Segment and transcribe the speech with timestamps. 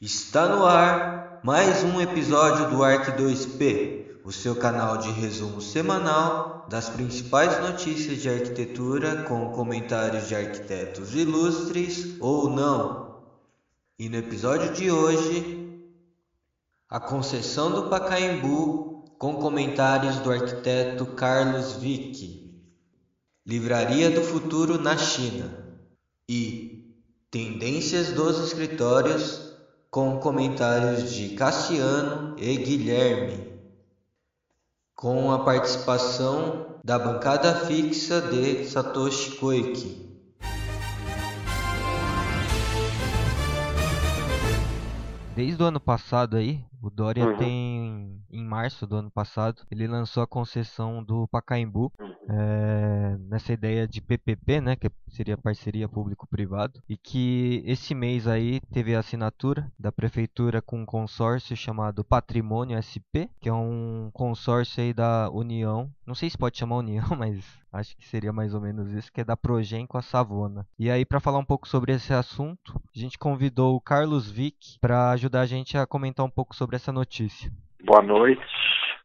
[0.00, 6.66] Está no ar mais um episódio do Arc 2P, o seu canal de resumo semanal
[6.70, 13.24] das principais notícias de arquitetura com comentários de arquitetos ilustres ou não.
[13.98, 15.84] E no episódio de hoje,
[16.88, 22.58] a concessão do Pacaembu com comentários do arquiteto Carlos Vick,
[23.46, 25.76] Livraria do Futuro na China
[26.26, 26.96] e
[27.30, 29.49] Tendências dos escritórios
[29.90, 33.58] com comentários de Cassiano e Guilherme,
[34.94, 40.08] com a participação da bancada fixa de Satoshi Koike.
[45.34, 47.36] Desde o ano passado aí, o Dória Uhum.
[47.36, 52.14] tem, em março do ano passado, ele lançou a concessão do Pacaembu, Uhum.
[52.28, 58.60] é, nessa ideia de PPP, né, que seria parceria público-privado, e que esse mês aí
[58.72, 64.82] teve a assinatura da prefeitura com um consórcio chamado Patrimônio SP, que é um consórcio
[64.82, 68.60] aí da União, não sei se pode chamar União, mas acho que seria mais ou
[68.60, 70.66] menos isso, que é da Progen com a Savona.
[70.78, 74.76] E aí, para falar um pouco sobre esse assunto, a gente convidou o Carlos Vick
[74.80, 77.50] para ajudar a gente a comentar um pouco sobre essa notícia.
[77.82, 78.42] Boa noite,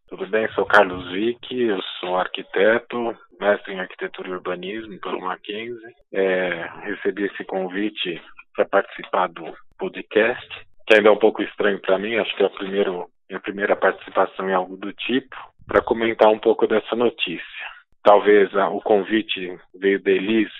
[0.10, 0.48] tudo bem?
[0.54, 5.96] Sou Carlos Vick, eu sou arquiteto, mestre em arquitetura e urbanismo pelo Mackenzie.
[6.14, 8.22] É, recebi esse convite
[8.56, 10.48] para participar do podcast,
[10.88, 13.76] que ainda é um pouco estranho para mim, acho que é a primeiro, minha primeira
[13.76, 15.36] participação em algo do tipo,
[15.68, 17.46] para comentar um pouco dessa notícia.
[18.04, 20.52] Talvez ah, o convite veio da Elis,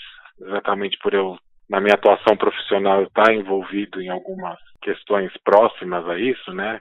[0.42, 1.38] exatamente por eu,
[1.70, 6.80] na minha atuação profissional, estar envolvido em algumas questões próximas a isso, né?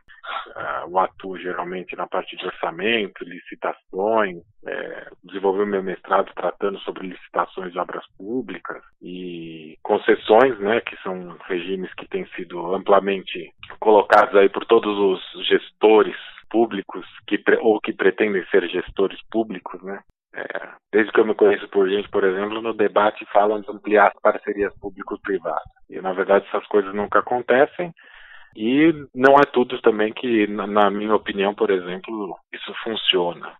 [0.54, 7.08] Ah, eu atuo geralmente na parte de orçamento, licitações, é, desenvolvi meu mestrado tratando sobre
[7.08, 14.34] licitações de obras públicas e concessões, né, que são regimes que têm sido amplamente colocados
[14.36, 16.16] aí por todos os gestores
[16.50, 20.00] públicos que ou que pretendem ser gestores públicos, né?
[20.36, 24.08] É, desde que eu me conheço por gente, por exemplo, no debate falam de ampliar
[24.08, 25.62] as parcerias público-privadas.
[25.88, 27.92] E, na verdade, essas coisas nunca acontecem.
[28.56, 33.52] E não é tudo também que, na- minha opinião, por exemplo, isso funciona.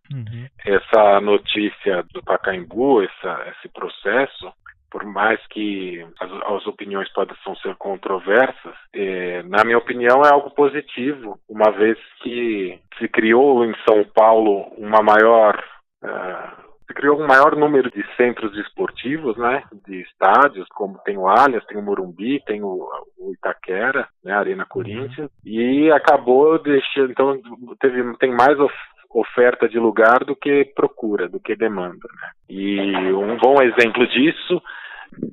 [0.65, 4.53] Essa notícia do Pacaembu, essa, esse processo,
[4.91, 10.51] por mais que as, as opiniões possam ser controversas, eh, na minha opinião é algo
[10.51, 15.61] positivo, uma vez que se criou em São Paulo uma maior
[16.05, 21.27] ah, se criou um maior número de centros esportivos, né, de estádios, como tem o
[21.29, 22.87] Allianz, tem o Morumbi, tem o,
[23.19, 27.41] o Itaquera, né, Arena Corinthians, e acabou deixando, então
[27.81, 28.75] teve, tem mais of-
[29.11, 32.31] oferta de lugar do que procura, do que demanda, né.
[32.49, 34.61] E um bom exemplo disso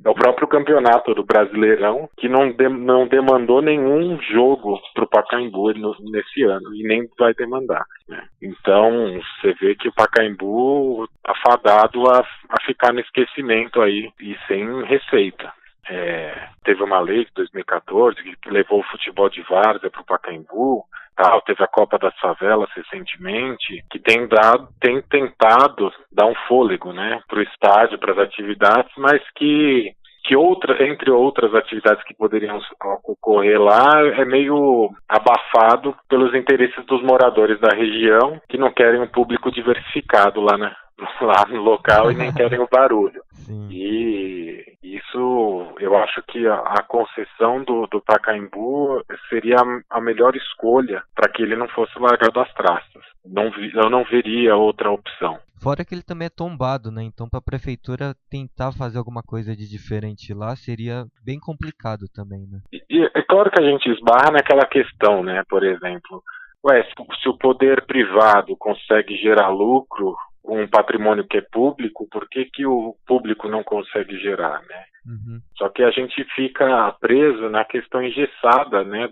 [0.05, 5.73] o próprio campeonato do Brasileirão, que não, de- não demandou nenhum jogo para o Pacaembu
[5.73, 7.83] no- nesse ano, e nem vai demandar.
[8.07, 8.23] né.
[8.41, 14.35] Então, você vê que o Pacaembu está fadado a, a ficar no esquecimento aí e
[14.47, 15.51] sem receita.
[15.89, 20.83] É, teve uma lei de 2014 que levou o futebol de várzea para o Pacaembu,
[21.21, 26.91] tal, teve a Copa das Favelas recentemente, que tem dado, tem tentado dar um fôlego,
[26.91, 29.93] né, para o estádio, para as atividades, mas que
[30.23, 32.59] que outra, entre outras atividades que poderiam
[33.03, 39.07] ocorrer lá, é meio abafado pelos interesses dos moradores da região, que não querem um
[39.07, 40.75] público diversificado lá, na,
[41.21, 43.21] lá no local e nem querem o barulho.
[43.31, 43.67] Sim.
[43.71, 50.35] E isso, eu acho que a, a concessão do, do Pacaembu seria a, a melhor
[50.35, 53.03] escolha para que ele não fosse largado às traças.
[53.25, 55.37] Não vi- eu não veria outra opção.
[55.61, 57.03] Fora que ele também é tombado, né?
[57.03, 62.47] Então, para a prefeitura tentar fazer alguma coisa de diferente lá seria bem complicado também,
[62.51, 62.59] né?
[62.73, 65.43] E- E é claro que a gente esbarra naquela questão, né?
[65.47, 66.23] Por exemplo,
[66.65, 72.27] ué, se- se o poder privado consegue gerar lucro um patrimônio que é público, por
[72.27, 74.85] que, que o público não consegue gerar, né?
[75.05, 75.39] Uhum.
[75.57, 79.09] Só que a gente fica preso na questão engessada, né?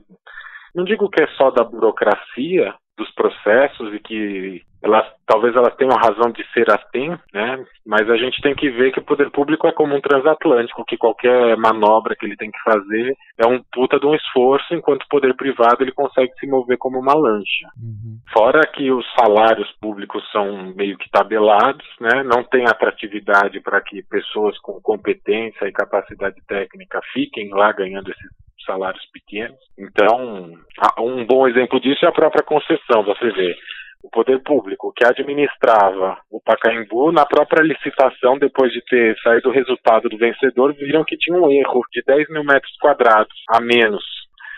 [0.75, 5.95] Não digo que é só da burocracia dos processos e que elas talvez elas tenham
[5.95, 7.65] razão de ser assim, né?
[7.85, 10.97] Mas a gente tem que ver que o poder público é como um transatlântico, que
[10.97, 15.09] qualquer manobra que ele tem que fazer é um puta de um esforço, enquanto o
[15.09, 17.67] poder privado ele consegue se mover como uma lancha.
[17.77, 18.19] Uhum.
[18.31, 22.23] Fora que os salários públicos são meio que tabelados, né?
[22.23, 28.48] não tem atratividade para que pessoas com competência e capacidade técnica fiquem lá ganhando esses
[28.65, 29.57] salários pequenos.
[29.77, 30.53] Então,
[30.99, 33.55] um bom exemplo disso é a própria concessão, você vê.
[34.01, 39.51] O poder público que administrava o Pacaembu, na própria licitação, depois de ter saído o
[39.51, 44.03] resultado do vencedor, viram que tinha um erro de 10 mil metros quadrados a menos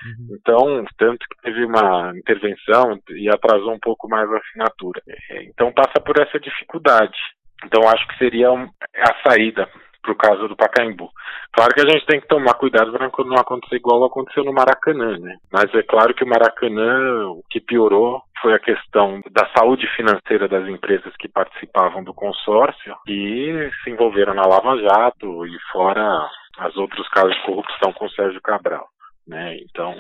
[0.06, 0.38] Uhum.
[0.40, 5.02] Então, tanto que teve uma intervenção e atrasou um pouco mais a assinatura.
[5.30, 7.18] É, então, passa por essa dificuldade.
[7.64, 9.70] Então, acho que seria a saída
[10.02, 11.10] para o caso do Pacaembu.
[11.54, 15.18] Claro que a gente tem que tomar cuidado para não acontecer igual aconteceu no Maracanã,
[15.18, 15.38] né?
[15.52, 20.48] Mas é claro que o Maracanã, o que piorou foi a questão da saúde financeira
[20.48, 26.28] das empresas que participavam do consórcio e se envolveram na Lava Jato e fora
[26.68, 28.88] os outros casos de corrupção com o Sérgio Cabral,
[29.28, 29.58] né?
[29.58, 29.94] Então,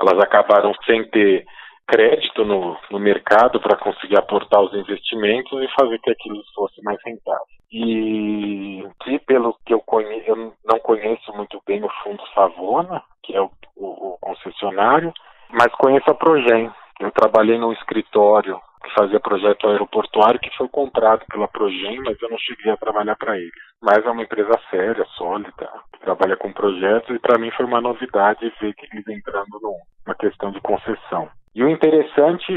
[0.00, 1.44] elas acabaram sem ter
[1.86, 6.98] crédito no, no mercado para conseguir aportar os investimentos e fazer que aquilo fosse mais
[7.04, 7.46] rentável.
[7.70, 13.34] E, e pelo que eu conheço, eu não conheço muito bem o Fundo Savona, que
[13.34, 15.12] é o, o, o concessionário,
[15.50, 16.70] mas conheço a Progen.
[17.00, 22.30] Eu trabalhei num escritório que fazia projeto aeroportuário que foi comprado pela Progen, mas eu
[22.30, 23.52] não cheguei a trabalhar para eles.
[23.82, 27.80] Mas é uma empresa séria, sólida, que trabalha com projetos e para mim foi uma
[27.80, 31.28] novidade ver que eles entrando numa questão de concessão.
[31.56, 32.52] E o interessante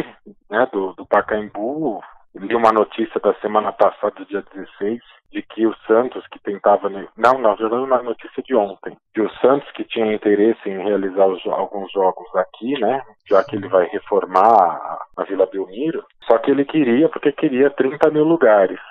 [0.51, 2.01] né, do, do Pacaembu,
[2.35, 4.99] li uma notícia da semana passada, dia 16,
[5.31, 6.89] de que o Santos, que tentava.
[6.89, 8.97] Não, não, já uma notícia de ontem.
[9.13, 13.01] Que o Santos, que tinha interesse em realizar os, alguns jogos aqui, né?
[13.25, 17.69] Já que ele vai reformar a, a Vila Belmiro, só que ele queria, porque queria
[17.69, 18.81] 30 mil lugares.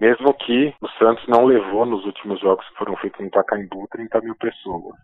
[0.00, 4.18] Mesmo que o Santos não levou nos últimos jogos que foram feitos no Pacaembu 30
[4.22, 4.96] mil pessoas.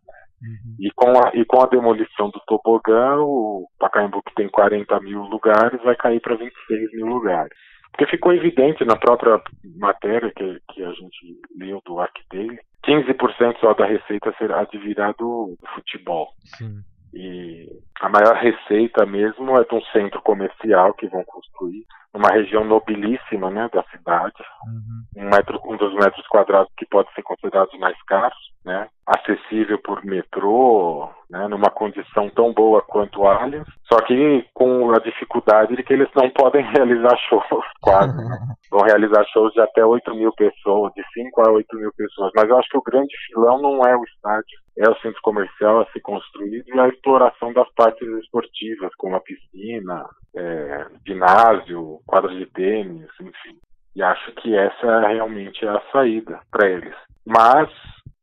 [0.43, 0.77] Uhum.
[0.79, 5.23] E, com a, e com a demolição do tobogã, o Pacaembu, que tem 40 mil
[5.23, 7.53] lugares, vai cair para 26 mil lugares.
[7.91, 9.41] Porque ficou evidente na própria
[9.77, 15.69] matéria que, que a gente leu do Arcdale, 15% só da receita será do, do
[15.75, 16.29] futebol.
[16.59, 16.83] Sim.
[17.15, 17.69] E
[18.01, 23.51] a maior receita mesmo é de um centro comercial que vão construir, numa região nobilíssima
[23.51, 25.25] né, da cidade, uhum.
[25.25, 30.05] um, metro, um dos metros quadrados que pode ser considerado mais caros, né, acessível por
[30.05, 35.93] metrô, né, numa condição tão boa quanto Allianz, só que com a dificuldade de que
[35.93, 37.45] eles não podem realizar shows
[37.81, 38.17] quase.
[38.17, 38.39] Né?
[38.71, 42.33] Vão realizar shows de até 8 mil pessoas, de 5 a 8 mil pessoas.
[42.35, 45.81] Mas eu acho que o grande filão não é o estádio, é o centro comercial
[45.81, 52.37] a ser construído e a exploração das partes esportivas, como a piscina, é, ginásio, quadros
[52.37, 53.59] de tênis, enfim.
[53.95, 56.95] E acho que essa realmente é a saída para eles.
[57.27, 57.69] Mas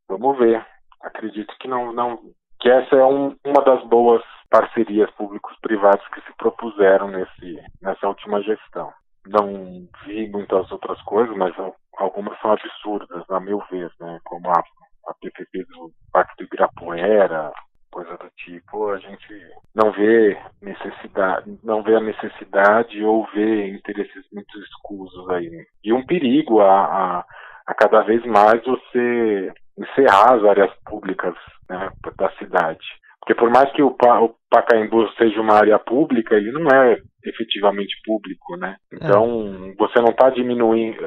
[0.08, 0.64] vamos ver.
[1.00, 2.18] Acredito que não, não
[2.60, 8.42] que essa é um, uma das boas parcerias públicos-privados que se propuseram nesse, nessa última
[8.42, 8.92] gestão.
[9.26, 11.54] Não vi muitas outras coisas, mas
[11.96, 14.18] algumas são absurdas, a meu ver, né?
[14.24, 17.52] como a, a PPP do Pacto do Ibirapuera,
[17.92, 24.24] coisa do tipo, a gente não vê necessidade, não vê a necessidade ou vê interesses
[24.32, 25.66] muito escusos aí.
[25.84, 27.24] E um perigo a, a,
[27.66, 31.34] a cada vez mais você encerrar as áreas públicas
[31.68, 32.84] né, da cidade.
[33.20, 37.94] Porque por mais que o, o Pacaembu seja uma área pública, ele não é efetivamente
[38.04, 38.76] público, né?
[38.92, 39.74] Então, é.
[39.76, 40.98] você não está diminuindo,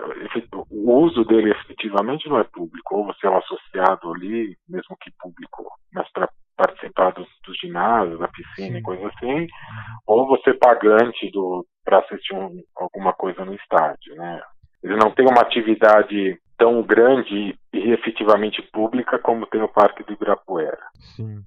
[0.71, 5.11] o uso dele efetivamente não é público, ou você é um associado ali, mesmo que
[5.19, 9.47] público, mas para participar dos, dos ginásios, da piscina e coisa assim,
[10.07, 14.41] ou você pagante do para assistir um, alguma coisa no estádio, né?
[14.83, 20.13] Ele não tem uma atividade tão grande e efetivamente pública como tem o Parque do
[20.13, 20.79] Ibirapuera.
[21.15, 21.43] Sim.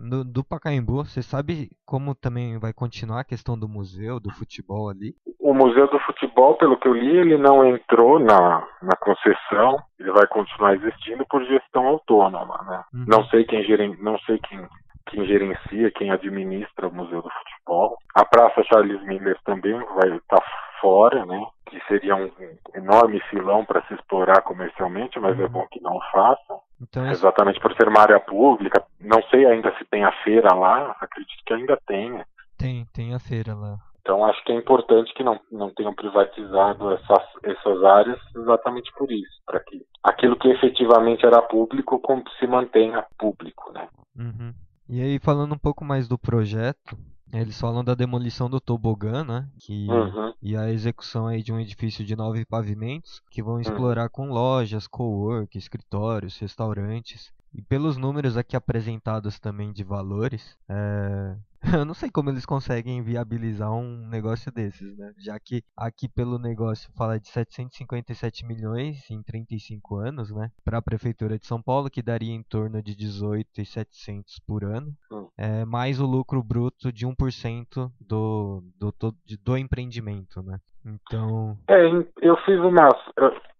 [0.00, 4.88] No, do Pacaembu, você sabe como também vai continuar a questão do museu, do futebol
[4.88, 5.14] ali?
[5.38, 10.10] O Museu do Futebol, pelo que eu li, ele não entrou na, na concessão, ele
[10.12, 12.84] vai continuar existindo por gestão autônoma, né?
[12.94, 13.04] Uhum.
[13.08, 14.66] Não sei quem geren, não sei quem,
[15.08, 17.96] quem gerencia, quem administra o Museu do Futebol.
[18.14, 20.42] A Praça Charles Miller também vai estar tá
[20.80, 21.44] fora, né?
[21.66, 22.30] Que seria um
[22.74, 25.46] enorme filão para se explorar comercialmente, mas é uhum.
[25.46, 26.54] é bom que não faça.
[26.80, 28.82] Então, Exatamente por ser uma área pública.
[29.00, 32.24] Não sei ainda se tem a feira lá, acredito que ainda tenha.
[32.56, 33.78] Tem, tem a feira lá.
[34.00, 39.10] Então acho que é importante que não, não tenham privatizado essas, essas áreas exatamente por
[39.12, 42.00] isso, para que aquilo que efetivamente era público
[42.38, 43.88] se mantenha público, né?
[44.18, 44.54] Uhum.
[44.88, 46.96] E aí falando um pouco mais do projeto,
[47.32, 49.48] eles falam da demolição do tobogã, né?
[49.58, 50.34] Que, uhum.
[50.42, 53.60] E a execução aí de um edifício de nove pavimentos que vão uhum.
[53.60, 54.10] explorar uhum.
[54.10, 57.32] com lojas, co-work, escritórios, restaurantes.
[57.52, 61.36] E pelos números aqui apresentados também de valores, é,
[61.78, 65.12] Eu não sei como eles conseguem viabilizar um negócio desses, né?
[65.18, 70.50] Já que aqui pelo negócio fala de 757 milhões em 35 anos, né?
[70.64, 75.28] Para a prefeitura de São Paulo, que daria em torno de 18,700 por ano, hum.
[75.36, 79.14] é, mais o lucro bruto de 1% do, do, do,
[79.44, 80.58] do empreendimento, né?
[80.84, 81.58] Então.
[81.68, 81.86] É,
[82.22, 82.94] eu fiz umas.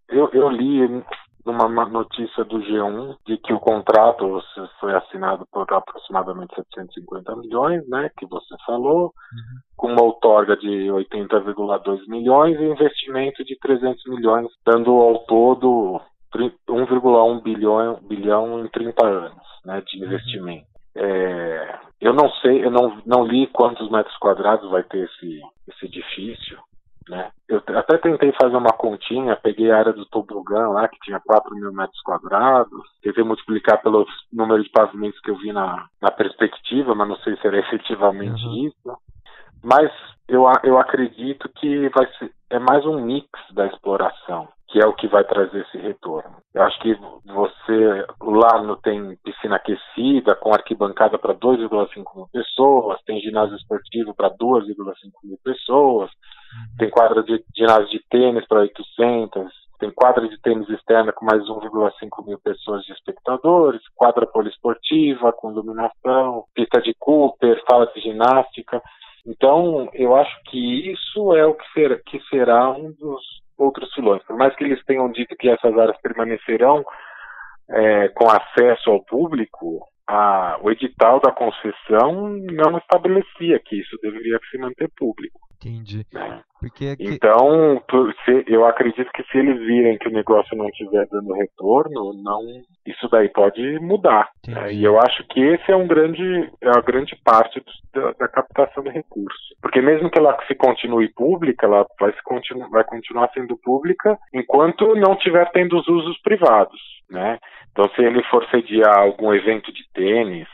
[0.08, 1.04] Eu, eu li
[1.44, 4.42] numa notícia do G1 de que o contrato
[4.78, 9.60] foi assinado por aproximadamente 750 milhões, né, que você falou, uhum.
[9.76, 16.00] com uma outorga de 80,2 milhões e investimento de 300 milhões, dando ao todo
[16.34, 20.06] 1,1 bilhão, bilhão em 30 anos né, de uhum.
[20.06, 20.70] investimento.
[20.94, 25.86] É, eu não sei, eu não, não li quantos metros quadrados vai ter esse, esse
[25.86, 26.58] edifício,
[27.10, 27.30] né?
[27.48, 31.54] Eu até tentei fazer uma continha, peguei a área do tobogã lá, que tinha 4
[31.56, 36.94] mil metros quadrados, tentei multiplicar pelo número de pavimentos que eu vi na, na perspectiva,
[36.94, 38.68] mas não sei se era efetivamente uhum.
[38.68, 38.98] isso.
[39.62, 39.90] Mas
[40.28, 44.94] eu, eu acredito que vai ser, é mais um mix da exploração, que é o
[44.94, 46.36] que vai trazer esse retorno.
[46.54, 46.94] Eu acho que
[47.26, 54.14] você lá no tem piscina aquecida, com arquibancada para 2,5 mil pessoas, tem ginásio esportivo
[54.14, 54.64] para 2,5
[55.24, 56.10] mil pessoas.
[56.78, 61.42] Tem quadra de ginásio de tênis para 800, tem quadra de tênis externa com mais
[61.42, 68.82] 1,5 mil pessoas de espectadores, quadra poliesportiva com iluminação, pista de Cooper, sala de ginástica.
[69.26, 73.22] Então, eu acho que isso é o que será, que será um dos
[73.56, 74.22] outros filões.
[74.24, 76.84] Por mais que eles tenham dito que essas áreas permanecerão
[77.70, 84.40] é, com acesso ao público, a, o edital da concessão não estabelecia que isso deveria
[84.50, 85.38] se manter público.
[85.54, 86.04] Entendi.
[86.12, 86.42] Né?
[86.58, 87.04] Porque aqui...
[87.04, 87.80] Então,
[88.24, 92.40] se, eu acredito que se eles virem que o negócio não estiver dando retorno, não,
[92.86, 94.30] isso daí pode mudar.
[94.48, 94.72] Né?
[94.72, 98.28] E eu acho que esse é um grande, é a grande parte do, da, da,
[98.28, 99.54] captação de recursos.
[99.62, 104.18] Porque mesmo que ela se continue pública, ela vai, se continu, vai continuar sendo pública
[104.34, 106.80] enquanto não estiver tendo os usos privados.
[107.10, 107.38] Né?
[107.72, 110.46] Então, se ele for sediar algum evento de tênis,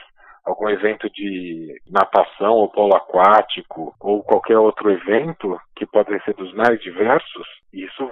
[0.47, 6.55] algum evento de natação ou polo aquático ou qualquer outro evento que pode ser dos
[6.55, 8.11] mais diversos, isso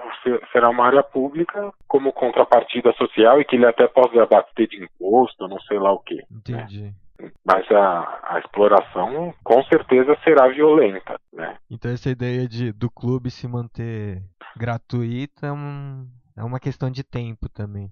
[0.53, 5.47] será uma área pública como contrapartida social e que ele até pode abater de imposto,
[5.47, 6.21] não sei lá o que.
[6.31, 6.83] Entendi.
[6.83, 7.31] Né?
[7.47, 11.57] Mas a, a, exploração com certeza será violenta, né?
[11.71, 14.21] Então essa ideia de do clube se manter
[14.57, 17.89] gratuita é, um, é uma questão de tempo também.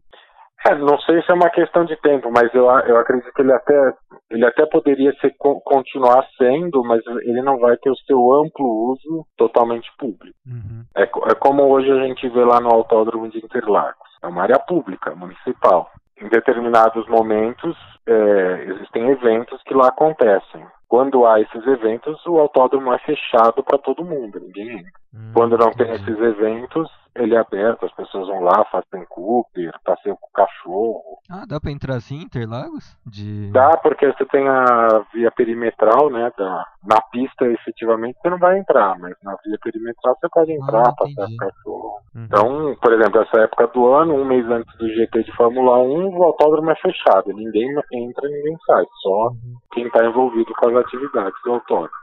[0.65, 3.53] É, não sei se é uma questão de tempo, mas eu, eu acredito que ele
[3.53, 3.95] até,
[4.31, 9.27] ele até poderia ser, continuar sendo, mas ele não vai ter o seu amplo uso
[9.37, 10.37] totalmente público.
[10.47, 10.85] Uhum.
[10.97, 14.09] É, é como hoje a gente vê lá no Autódromo de Interlagos.
[14.23, 15.91] É uma área pública, municipal.
[16.21, 17.77] Em determinados momentos,
[18.07, 20.65] é, existem eventos que lá acontecem.
[20.93, 24.93] Quando há esses eventos, o autódromo é fechado para todo mundo, ninguém entra.
[25.15, 29.71] Hum, Quando não tem esses eventos, ele é aberto, as pessoas vão lá, fazem Cooper,
[29.85, 31.19] passeiam com o cachorro.
[31.31, 32.97] Ah, dá pra entrar assim, Interlagos?
[33.07, 33.51] De...
[33.53, 36.31] Dá, porque você tem a via perimetral, né?
[36.37, 40.89] Da, na pista, efetivamente, você não vai entrar, mas na via perimetral você pode entrar,
[40.89, 41.93] ah, passear com o cachorro.
[42.15, 42.25] Uhum.
[42.25, 46.17] Então, por exemplo, essa época do ano, um mês antes do GP de Fórmula 1,
[46.17, 47.33] o autódromo é fechado.
[47.33, 48.85] Ninguém entra, ninguém sai.
[49.03, 49.55] Só uhum.
[49.73, 52.03] quem está envolvido com as atividades do autódromo.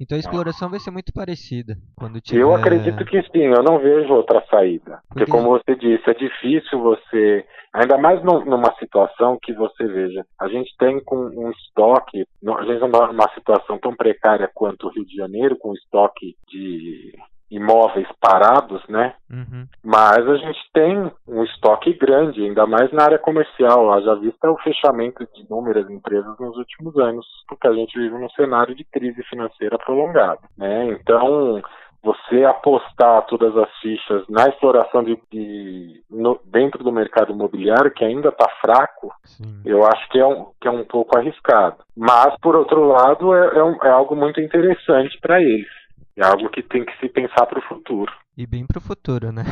[0.00, 1.76] Então a exploração vai ser muito parecida.
[1.94, 2.40] Quando tiver...
[2.40, 5.02] Eu acredito que sim, eu não vejo outra saída.
[5.08, 7.44] Porque, como você disse, é difícil você.
[7.74, 10.24] Ainda mais numa situação que você veja.
[10.40, 14.86] A gente tem com um estoque, a gente não está numa situação tão precária quanto
[14.86, 17.12] o Rio de Janeiro, com estoque de
[17.50, 19.14] imóveis parados, né?
[19.30, 19.66] Uhum.
[19.82, 23.92] Mas a gente tem um estoque grande, ainda mais na área comercial.
[23.92, 28.30] Haja vista o fechamento de inúmeras empresas nos últimos anos, porque a gente vive num
[28.30, 30.88] cenário de crise financeira prolongada, né?
[30.90, 31.60] Então,
[32.02, 38.04] você apostar todas as fichas na exploração de, de no, dentro do mercado imobiliário que
[38.04, 39.62] ainda está fraco, Sim.
[39.64, 41.76] eu acho que é, um, que é um pouco arriscado.
[41.96, 45.79] Mas por outro lado é, é, um, é algo muito interessante para eles.
[46.20, 48.12] É algo que tem que se pensar para o futuro.
[48.36, 49.42] E bem para o futuro, né?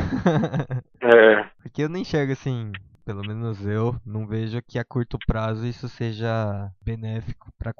[1.01, 1.43] é.
[1.63, 2.71] Porque eu não enxergo assim,
[3.09, 7.73] pelo menos eu, não vejo que a curto prazo isso seja benéfico para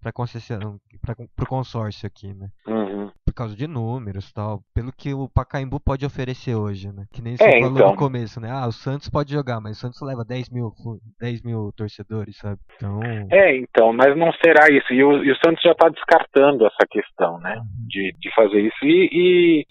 [0.00, 2.48] para concessão, para o consórcio aqui, né?
[2.66, 3.10] Uhum.
[3.26, 7.04] Por causa de números tal, pelo que o Pacaembu pode oferecer hoje, né?
[7.12, 7.90] Que nem você é, falou então.
[7.90, 8.50] no começo, né?
[8.50, 10.72] Ah, o Santos pode jogar, mas o Santos leva 10 mil,
[11.20, 12.60] 10 mil torcedores, sabe?
[12.76, 13.00] Então...
[13.30, 14.94] É, então, mas não será isso.
[14.94, 17.56] E o, e o Santos já está descartando essa questão, né?
[17.56, 17.86] Uhum.
[17.86, 18.84] De, de fazer isso.
[18.84, 19.66] E, e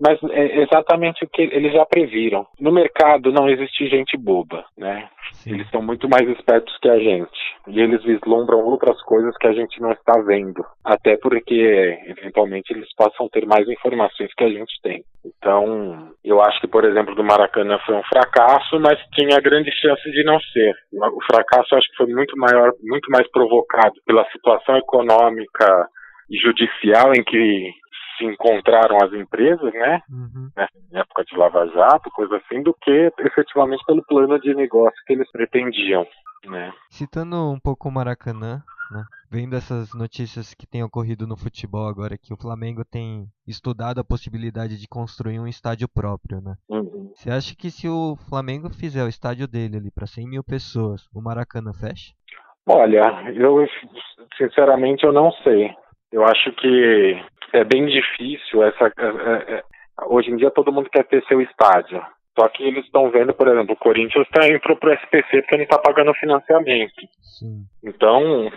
[0.00, 2.46] mas é exatamente o que eles já previram.
[2.58, 5.08] No mercado não existe gente boba, né?
[5.32, 5.54] Sim.
[5.54, 7.38] Eles são muito mais espertos que a gente.
[7.68, 10.64] E eles vislumbram outras coisas que a gente não está vendo.
[10.84, 15.04] Até porque, eventualmente, eles possam ter mais informações que a gente tem.
[15.24, 20.10] Então, eu acho que, por exemplo, do Maracanã foi um fracasso, mas tinha grande chance
[20.10, 20.74] de não ser.
[20.92, 25.86] O fracasso acho que foi muito maior, muito mais provocado pela situação econômica
[26.30, 27.70] e judicial em que
[28.20, 30.02] se encontraram as empresas, né?
[30.10, 30.50] Uhum.
[30.92, 35.14] Em época de Lava Jato, coisa assim, do que efetivamente pelo plano de negócio que
[35.14, 36.06] eles pretendiam,
[36.44, 36.72] né?
[36.90, 39.04] Citando um pouco o Maracanã, né?
[39.30, 44.04] Vendo essas notícias que têm ocorrido no futebol agora, que o Flamengo tem estudado a
[44.04, 46.56] possibilidade de construir um estádio próprio, né?
[46.68, 47.12] Uhum.
[47.14, 51.08] Você acha que se o Flamengo fizer o estádio dele ali para 100 mil pessoas,
[51.14, 52.12] o Maracanã fecha?
[52.66, 53.66] Olha, eu
[54.36, 55.74] sinceramente eu não sei.
[56.12, 58.92] Eu acho que é bem difícil essa.
[58.98, 59.62] É, é, é,
[60.06, 62.02] hoje em dia todo mundo quer ter seu estádio.
[62.38, 65.56] Só que eles estão vendo, por exemplo, o Corinthians está indo para o SPC porque
[65.56, 66.94] não está pagando financiamento.
[67.38, 67.64] Sim.
[67.84, 68.50] Então,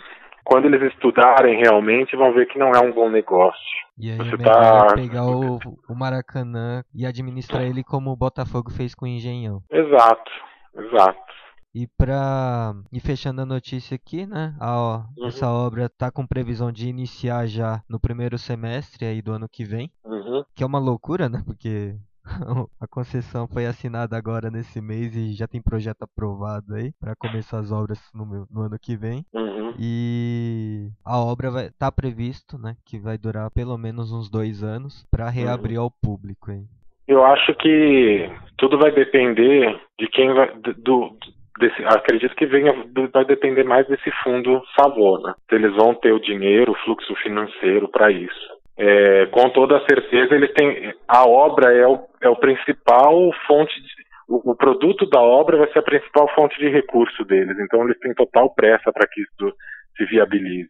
[0.46, 3.60] quando eles estudarem realmente, vão ver que não é um bom negócio.
[3.98, 5.58] E aí Você tá- pegar o,
[5.90, 9.60] o Maracanã e administrar ele como o Botafogo fez com o Engenhão.
[9.72, 10.32] Exato,
[10.76, 11.34] exato.
[11.76, 14.56] E pra ir fechando a notícia aqui, né?
[14.60, 15.28] A, ó, Uhum.
[15.28, 19.64] Essa obra tá com previsão de iniciar já no primeiro semestre aí do ano que
[19.64, 19.92] vem.
[20.04, 20.44] Uhum.
[20.56, 21.42] Que é uma loucura, né?
[21.46, 21.96] Porque
[22.80, 27.60] a concessão foi assinada agora nesse mês e já tem projeto aprovado aí para começar
[27.60, 29.26] as obras no, no ano que vem.
[29.34, 29.74] Uhum.
[29.80, 35.06] E a obra vai tá previsto, né, que vai durar pelo menos uns dois anos
[35.10, 36.64] para reabrir ao público aí.
[37.08, 40.54] Eu acho que tudo vai depender de quem vai.
[40.62, 41.18] do,
[41.60, 42.74] desse, acredito que venha,
[43.12, 45.36] vai depender mais desse fundo Savona.
[45.50, 48.54] Se eles vão ter o dinheiro, o fluxo financeiro para isso.
[48.78, 50.94] É, com toda certeza, eles têm.
[51.08, 53.74] A obra é o, é o principal fonte.
[53.80, 53.88] De,
[54.28, 57.56] o, o produto da obra vai ser a principal fonte de recurso deles.
[57.60, 59.56] Então, eles têm total pressa para que isso
[59.96, 60.70] se viabilize.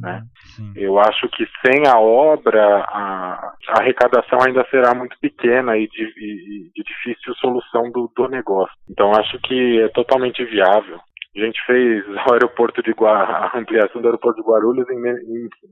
[0.00, 0.18] Né?
[0.20, 0.72] Uhum, Sim.
[0.76, 6.02] Eu acho que sem a obra a, a arrecadação ainda será muito pequena e de,
[6.02, 8.74] e- de difícil solução do, do negócio.
[8.90, 10.98] Então acho que é totalmente viável.
[11.36, 14.98] A gente fez o aeroporto de Gua, a ampliação do aeroporto de Guarulhos em,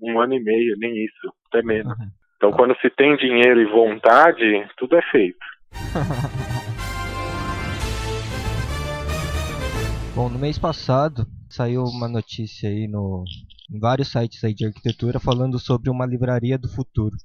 [0.02, 1.92] em um ano e meio, nem isso, até menos.
[1.98, 2.06] Uhum.
[2.36, 5.38] Então quando se tem dinheiro e vontade, tudo é feito.
[10.14, 13.24] Bom, no mês passado saiu uma notícia aí no
[13.70, 17.16] em vários sites aí de arquitetura falando sobre uma livraria do futuro.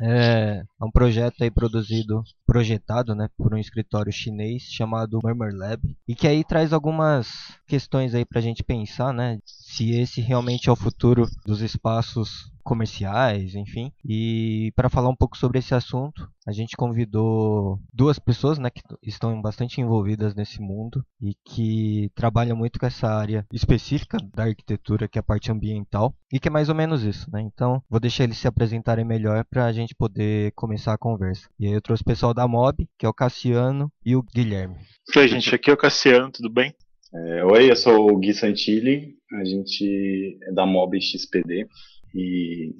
[0.00, 5.96] É, é um projeto aí produzido, projetado, né, por um escritório chinês chamado Murmur Lab
[6.08, 7.28] e que aí traz algumas
[7.66, 13.54] questões aí pra gente pensar, né, se esse realmente é o futuro dos espaços comerciais,
[13.54, 13.92] enfim.
[14.04, 18.82] E para falar um pouco sobre esse assunto, a gente convidou duas pessoas, né, que
[19.02, 25.06] estão bastante envolvidas nesse mundo e que trabalham muito com essa área específica da arquitetura,
[25.06, 27.40] que é a parte ambiental, e que é mais ou menos isso, né?
[27.40, 31.48] Então, vou deixar eles se apresentarem melhor para a gente poder começar a conversa.
[31.58, 34.76] E aí eu trouxe o pessoal da Mob, que é o Cassiano e o Guilherme.
[35.16, 36.74] Oi, gente, aqui é o Cassiano, tudo bem?
[37.14, 41.68] É, oi, eu sou o Gui Santilli, a gente é da Mob XPD
[42.14, 42.72] e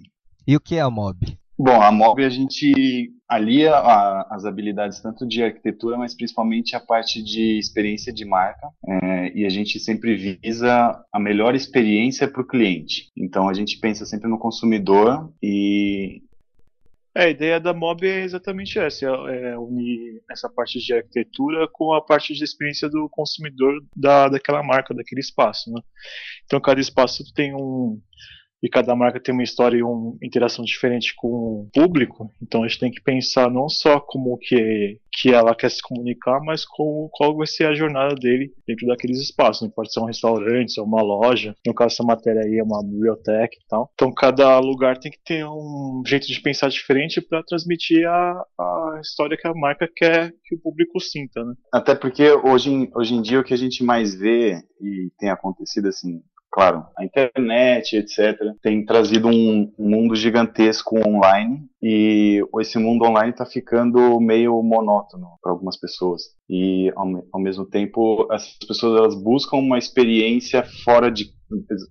[0.47, 1.18] E o que é a Mob?
[1.59, 6.81] bom, a Mob a gente alia a- as habilidades tanto de arquitetura, mas principalmente a
[6.81, 12.42] parte de experiência de marca é, e a gente sempre visa a melhor experiência para
[12.42, 13.11] o cliente.
[13.16, 16.23] Então a gente pensa sempre no consumidor e
[17.16, 21.68] É, a ideia da Mob é exatamente essa, é, é unir essa parte de arquitetura
[21.73, 25.81] com a parte de experiência do consumidor da, daquela marca, daquele espaço, né?
[26.44, 28.01] Então cada espaço tem um
[28.64, 32.66] e cada marca tem uma história e uma interação diferente com o público, então a
[32.66, 37.37] gente tem que pensar não só como que, que ela quer se comunicar, mas qual
[37.37, 39.68] vai ser a jornada dele dentro daqueles espaços.
[39.68, 39.72] Né?
[39.77, 43.55] Pode ser um restaurante, ser uma loja, no caso essa matéria aí é uma biblioteca
[43.55, 43.90] e tal.
[43.92, 49.00] Então cada lugar tem que ter um jeito de pensar diferente para transmitir a, a
[49.03, 51.53] história que a marca quer que o público sinta, né?
[51.70, 55.88] Até porque hoje, hoje em dia o que a gente mais vê e tem acontecido
[55.88, 56.22] assim,
[56.55, 63.45] claro, a internet, etc., tem trazido um, mundo gigantesco online e esse mundo online está
[63.45, 66.23] ficando meio monótono para algumas pessoas.
[66.49, 71.35] E ao, ao mesmo tempo, essas pessoas elas buscam uma experiência fora de.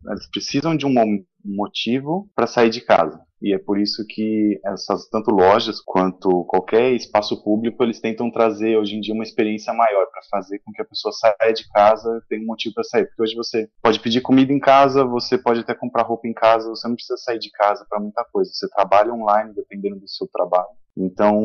[0.08, 3.20] Elas precisam de um mo- motivo para sair de casa.
[3.44, 8.78] E é por isso que essas tanto lojas quanto qualquer espaço público eles tentam trazer
[8.78, 12.22] hoje em dia uma experiência maior para fazer com que a pessoa saia de casa
[12.24, 13.06] e tenha um motivo para sair.
[13.06, 16.70] Porque hoje você pode pedir comida em casa, você pode até comprar roupa em casa,
[16.70, 18.50] você não precisa sair de casa para muita coisa.
[18.54, 20.70] Você trabalha online dependendo do seu trabalho.
[20.96, 21.42] Então,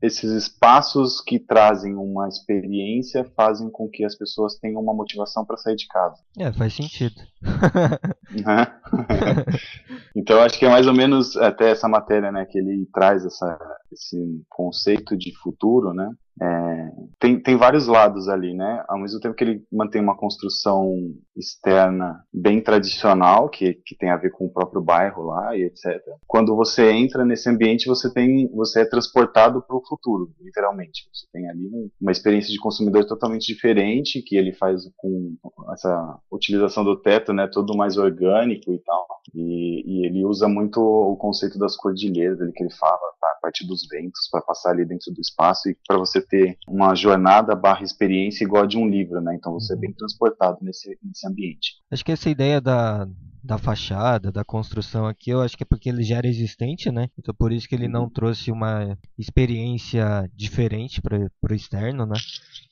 [0.00, 5.56] esses espaços que trazem uma experiência fazem com que as pessoas tenham uma motivação para
[5.56, 6.22] sair de casa.
[6.38, 7.20] É, faz sentido.
[10.14, 13.58] Então acho que é mais ou menos até essa matéria, né, que ele traz essa,
[13.92, 16.08] esse conceito de futuro, né?
[16.40, 18.84] É, tem, tem vários lados ali, né?
[18.88, 20.94] Ao mesmo tempo que ele mantém uma construção
[21.36, 26.00] externa bem tradicional, que, que tem a ver com o próprio bairro lá e etc.
[26.26, 31.08] Quando você entra nesse ambiente, você tem, você é transportado para o futuro, literalmente.
[31.12, 31.70] Você tem ali
[32.00, 35.36] uma experiência de consumidor totalmente diferente, que ele faz com
[35.72, 37.48] essa utilização do teto, né?
[37.52, 39.06] Todo mais orgânico e tal.
[39.34, 43.28] E, e ele usa muito o conceito das cordilheiras, ali que ele fala, tá?
[43.38, 46.94] a partir dos ventos, para passar ali dentro do espaço e para você ter uma
[46.94, 49.34] jornada barra experiência igual a de um livro, né?
[49.34, 51.74] Então você é bem transportado nesse, nesse ambiente.
[51.90, 53.06] Acho que essa ideia da,
[53.44, 57.10] da fachada, da construção aqui, eu acho que é porque ele já era existente, né?
[57.18, 61.18] Então por isso que ele não trouxe uma experiência diferente para
[61.50, 62.16] o externo, né?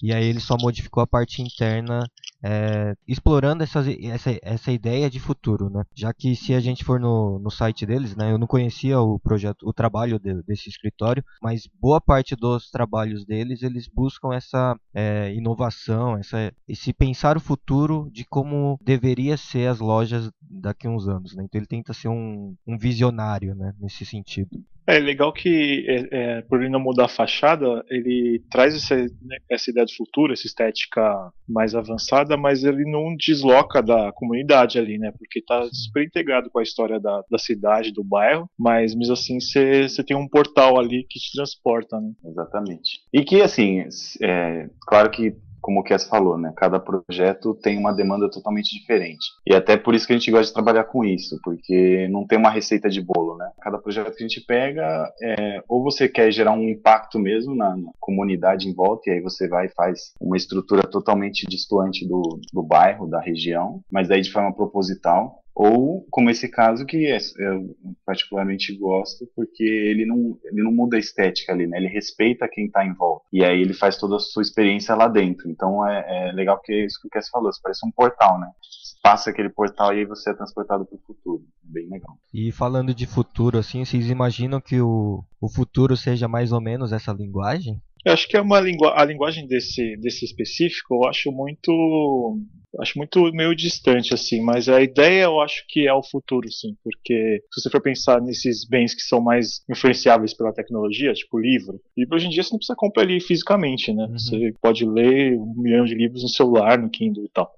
[0.02, 2.08] E aí ele só modificou a parte interna,
[2.42, 5.84] é, explorando essas, essa, essa ideia de futuro, né?
[5.94, 8.32] Já que se a gente for no, no site deles, né?
[8.32, 13.26] Eu não conhecia o projeto, o trabalho de, desse escritório, mas boa parte dos trabalhos
[13.26, 19.68] deles, eles buscam essa é, inovação, essa, esse pensar o futuro de como deveria ser
[19.68, 20.30] as lojas
[20.62, 21.44] daqui a uns anos, né?
[21.44, 23.74] Então ele tenta ser um, um visionário, né?
[23.80, 24.62] Nesse sentido.
[24.86, 29.36] É legal que, é, é, por ele não mudar a fachada, ele traz essa, né,
[29.48, 34.98] essa ideia do futuro, essa estética mais avançada, mas ele não desloca da comunidade ali,
[34.98, 35.12] né?
[35.16, 39.38] Porque está super integrado com a história da, da cidade, do bairro, mas mesmo assim
[39.38, 42.12] você tem um portal ali que te transporta, né?
[42.24, 43.00] Exatamente.
[43.12, 43.84] E que, assim,
[44.20, 46.52] é, claro que como o Cass falou, né?
[46.56, 49.24] Cada projeto tem uma demanda totalmente diferente.
[49.46, 52.36] E até por isso que a gente gosta de trabalhar com isso, porque não tem
[52.36, 53.48] uma receita de bolo, né?
[53.60, 57.76] Cada projeto que a gente pega, é, ou você quer gerar um impacto mesmo na,
[57.76, 62.40] na, comunidade em volta, e aí você vai e faz uma estrutura totalmente distante do,
[62.52, 67.18] do bairro, da região, mas daí de forma proposital, ou como esse caso que é,
[67.38, 71.78] eu particularmente gosto porque ele não, ele não muda a estética ali, né?
[71.78, 75.08] Ele respeita quem está em volta e aí ele faz toda a sua experiência lá
[75.08, 75.50] dentro.
[75.50, 78.40] Então é, é legal porque é isso que o Cass falou, isso parece um portal,
[78.40, 78.48] né?
[78.60, 81.44] Você passa aquele portal e aí você é transportado para o futuro.
[81.68, 82.16] É bem legal.
[82.32, 86.92] E falando de futuro, assim, vocês imaginam que o, o futuro seja mais ou menos
[86.92, 87.80] essa linguagem?
[88.04, 92.40] Eu acho que é uma lingu a linguagem desse, desse específico, eu acho muito
[92.80, 96.76] acho muito meio distante assim, mas a ideia eu acho que é o futuro sim,
[96.82, 101.80] porque se você for pensar nesses bens que são mais influenciáveis pela tecnologia, tipo livro,
[101.96, 104.04] livro hoje em dia você não precisa comprar ele fisicamente, né?
[104.04, 104.18] Uhum.
[104.18, 107.52] Você pode ler um milhão de livros no celular, no Kindle e tal.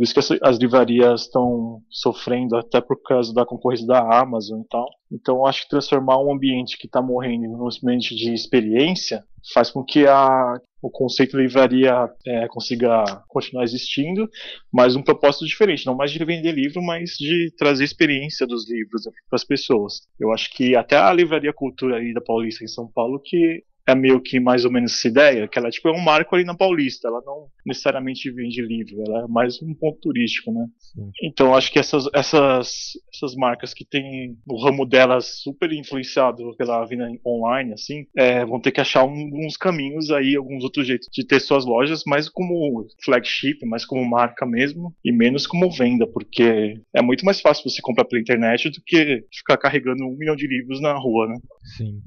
[0.00, 4.66] Por isso que as livrarias estão sofrendo até por causa da concorrência da Amazon e
[4.66, 4.88] tal.
[5.12, 9.84] Então acho que transformar um ambiente que está morrendo num ambiente de experiência faz com
[9.84, 14.26] que a, o conceito de livraria é, consiga continuar existindo,
[14.72, 19.02] mas um propósito diferente, não mais de vender livro, mas de trazer experiência dos livros
[19.02, 20.00] para as pessoas.
[20.18, 23.94] Eu acho que até a livraria Cultura aí da Paulista em São Paulo que é
[23.94, 26.54] meio que mais ou menos essa ideia, que ela tipo, é um marco ali na
[26.54, 30.66] Paulista, ela não necessariamente vende livro, ela é mais um ponto turístico, né?
[30.78, 31.10] Sim.
[31.22, 36.84] Então acho que essas, essas, essas marcas que têm o ramo delas super influenciado pela
[36.84, 41.26] vida online, assim, é, vão ter que achar alguns caminhos aí, alguns outros jeitos de
[41.26, 46.80] ter suas lojas, mais como flagship, mais como marca mesmo, e menos como venda, porque
[46.94, 50.46] é muito mais fácil você comprar pela internet do que ficar carregando um milhão de
[50.46, 51.36] livros na rua, né?
[51.76, 52.00] Sim.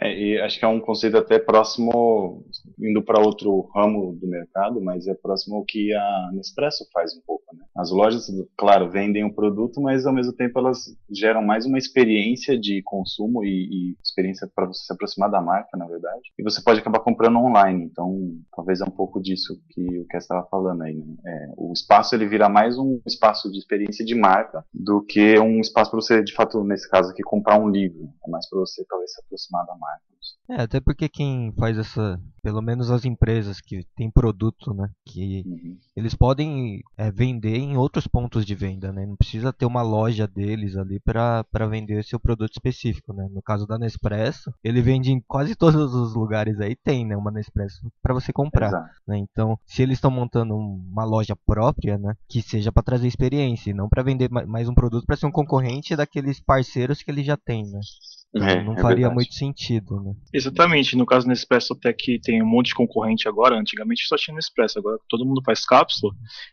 [0.00, 2.44] É, e acho que é um conceito até próximo,
[2.78, 7.20] indo para outro ramo do mercado, mas é próximo ao que a Nespresso faz um
[7.26, 7.44] pouco.
[7.54, 7.64] Né?
[7.76, 12.58] As lojas, claro, vendem o produto, mas ao mesmo tempo elas geram mais uma experiência
[12.58, 16.32] de consumo e, e experiência para você se aproximar da marca, na verdade.
[16.38, 17.84] E você pode acabar comprando online.
[17.84, 20.96] Então, talvez é um pouco disso que o Cass estava falando aí.
[20.96, 21.14] Né?
[21.24, 25.60] É, o espaço ele vira mais um espaço de experiência de marca do que um
[25.60, 28.08] espaço para você, de fato, nesse caso aqui, comprar um livro.
[28.26, 29.85] É mais para você talvez se aproximar da marca.
[29.86, 30.06] Marcos.
[30.48, 35.42] É, até porque quem faz essa, pelo menos as empresas que tem produto, né, que
[35.46, 35.76] uhum.
[35.96, 40.26] eles podem é, vender em outros pontos de venda, né, não precisa ter uma loja
[40.26, 43.28] deles ali para vender seu produto específico, né.
[43.30, 47.30] No caso da Nespresso, ele vende em quase todos os lugares aí tem, né, uma
[47.30, 48.70] Nespresso para você comprar,
[49.06, 49.18] né.
[49.18, 53.74] Então, se eles estão montando uma loja própria, né, que seja para trazer experiência, e
[53.74, 57.36] não para vender mais um produto para ser um concorrente daqueles parceiros que ele já
[57.36, 57.80] tem, né.
[58.34, 60.12] É, não é faria muito sentido, né?
[60.32, 60.96] Exatamente.
[60.96, 63.58] No caso do Nespresso até que tem um monte de concorrente agora.
[63.58, 66.12] Antigamente só tinha Nespresso, agora todo mundo faz cápsula.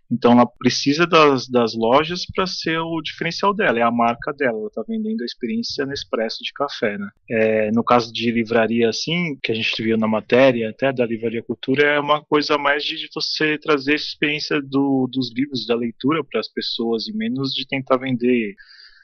[0.10, 4.58] Então ela precisa das, das lojas para ser o diferencial dela, é a marca dela.
[4.58, 7.10] Ela está vendendo a experiência Nespresso de café, né?
[7.30, 11.44] É, no caso de livraria assim, que a gente viu na matéria, até da Livraria
[11.44, 16.24] Cultura, é uma coisa mais de você trazer essa experiência do, dos livros, da leitura
[16.24, 18.56] para as pessoas e menos de tentar vender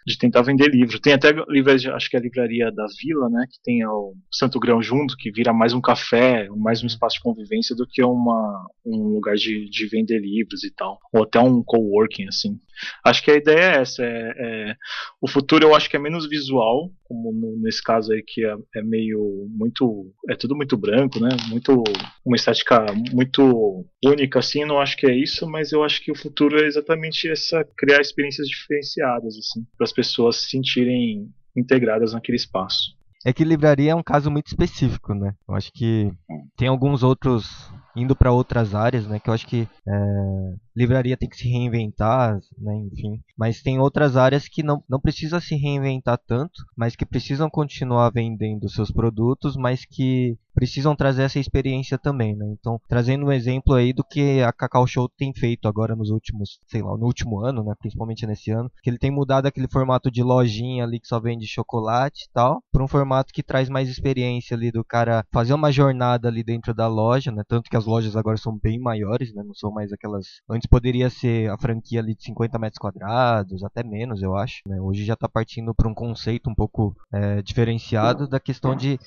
[0.06, 1.00] de tentar vender livro.
[1.00, 4.60] Tem até livraria, acho que é a livraria da Vila, né, que tem o Santo
[4.60, 8.68] Grão junto, que vira mais um café, mais um espaço de convivência do que uma,
[8.86, 12.60] um lugar de, de vender livros e tal, ou até um coworking assim.
[13.06, 14.04] Acho que a ideia é essa.
[14.04, 14.76] É, é,
[15.22, 18.56] o futuro eu acho que é menos visual, como no, nesse caso aí que é,
[18.76, 21.30] é, meio muito é tudo muito branco, né?
[21.50, 21.84] Muito
[22.24, 24.64] uma estética muito única assim.
[24.64, 28.00] Não acho que é isso, mas eu acho que o futuro é exatamente essa criar
[28.00, 32.98] experiências diferenciadas assim, para as pessoas se sentirem integradas naquele espaço.
[33.26, 35.34] É que livraria é um caso muito específico, né?
[35.48, 36.10] Eu acho que
[36.56, 39.20] tem alguns outros indo para outras áreas, né?
[39.20, 42.76] Que eu acho que é, livraria tem que se reinventar, né?
[42.92, 47.50] Enfim, mas tem outras áreas que não, não precisa se reinventar tanto, mas que precisam
[47.50, 52.46] continuar vendendo seus produtos, mas que precisam trazer essa experiência também, né?
[52.60, 56.60] Então, trazendo um exemplo aí do que a Cacau Show tem feito agora nos últimos,
[56.68, 57.74] sei lá, no último ano, né?
[57.80, 61.48] Principalmente nesse ano, que ele tem mudado aquele formato de lojinha ali que só vende
[61.48, 65.72] chocolate e tal, para um formato que traz mais experiência ali do cara fazer uma
[65.72, 67.44] jornada ali dentro da loja, né?
[67.48, 69.44] Tanto que as lojas agora são bem maiores, né?
[69.46, 70.26] Não são mais aquelas.
[70.50, 74.62] Antes poderia ser a franquia ali de 50 metros quadrados, até menos, eu acho.
[74.68, 74.80] Né?
[74.80, 79.00] Hoje já está partindo para um conceito um pouco é, diferenciado da questão de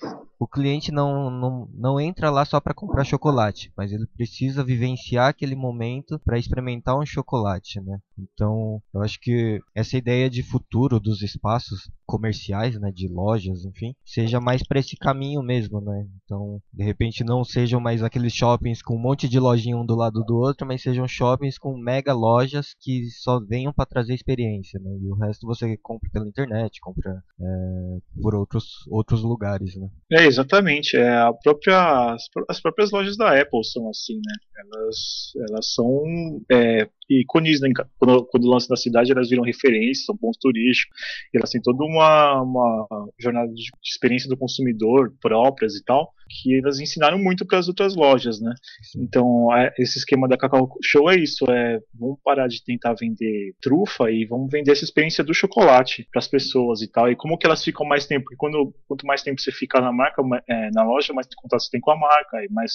[0.42, 5.28] o cliente não, não, não entra lá só para comprar chocolate, mas ele precisa vivenciar
[5.28, 8.00] aquele momento para experimentar um chocolate, né?
[8.18, 13.94] Então, eu acho que essa ideia de futuro dos espaços comerciais, né, de lojas, enfim,
[14.04, 16.06] seja mais para esse caminho mesmo, né?
[16.24, 19.94] Então, de repente não sejam mais aqueles shoppings com um monte de lojinha um do
[19.94, 24.80] lado do outro, mas sejam shoppings com mega lojas que só venham para trazer experiência,
[24.80, 24.90] né?
[25.00, 29.88] E o resto você compra pela internet, compra é, por outros outros lugares, né?
[30.10, 30.96] É exatamente.
[30.96, 34.34] É a própria as, as próprias lojas da Apple são assim, né?
[34.58, 37.70] Elas elas são é, ícones, né?
[37.98, 40.96] quando, quando lançam na cidade, elas viram referência, são pontos turísticos,
[41.34, 42.86] elas têm toda uma, uma
[43.18, 47.94] jornada de experiência do consumidor próprias e tal, que elas ensinaram muito para as outras
[47.94, 48.54] lojas, né?
[48.96, 53.54] Então, é, esse esquema da Cacau Show é isso, é vamos parar de tentar vender
[53.60, 57.10] trufa e vamos vender essa experiência do chocolate para as pessoas e tal.
[57.10, 58.24] E como que elas ficam mais tempo?
[58.24, 61.70] Porque quando quanto mais tempo você fica na marca, é, na loja, mais contato você
[61.70, 62.72] tem com a marca e mais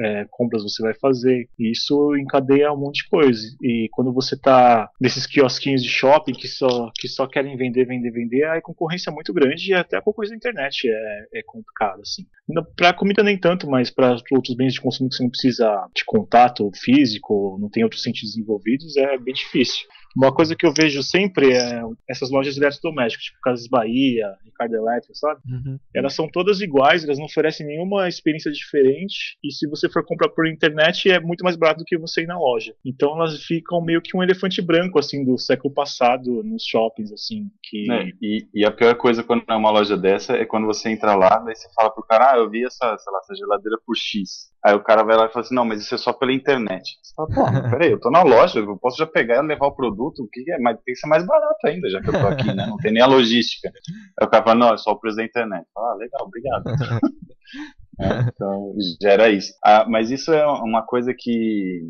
[0.00, 1.48] é, compras você vai fazer.
[1.58, 3.42] E isso encadeia um monte de coisa.
[3.62, 8.10] E quando você tá nesses quiosquinhos de shopping que só que só querem vender, vender,
[8.10, 12.02] vender, a concorrência é muito grande e até a concorrência da internet é, é complicada
[12.02, 12.26] assim.
[12.76, 15.88] Para a comida nem tanto, mas para outros bens de consumo que você não precisa
[15.94, 19.86] de contato físico, não tem outros sentidos envolvidos, é bem difícil.
[20.16, 24.74] Uma coisa que eu vejo sempre é essas lojas de eletrodomésticos, tipo Casas Bahia, Ricardo
[24.74, 25.40] Elétrico, sabe?
[25.48, 25.78] Uhum.
[25.94, 29.38] Elas são todas iguais, elas não oferecem nenhuma experiência diferente.
[29.42, 32.26] E se você for comprar por internet, é muito mais barato do que você ir
[32.26, 32.74] na loja.
[32.84, 37.50] Então elas ficam meio que um elefante branco, assim, do século passado nos shoppings, assim.
[37.72, 37.86] Que...
[38.20, 41.38] E, e, a pior coisa quando é uma loja dessa é quando você entra lá,
[41.38, 44.52] daí você fala pro cara, ah, eu vi essa, sei lá, essa geladeira por X.
[44.62, 46.98] Aí o cara vai lá e fala assim, não, mas isso é só pela internet.
[47.02, 47.40] Você fala, pô,
[47.72, 50.52] peraí, eu tô na loja, eu posso já pegar e levar o produto, o que
[50.52, 50.58] é?
[50.58, 52.66] Mas tem que ser mais barato ainda, já que eu tô aqui, né?
[52.66, 53.72] Não tem nem a logística.
[54.20, 55.66] Aí o cara fala, não, é só o preço da internet.
[55.74, 56.64] Ah, legal, obrigado.
[57.98, 59.50] é, então, gera isso.
[59.64, 61.80] Ah, mas isso é uma coisa que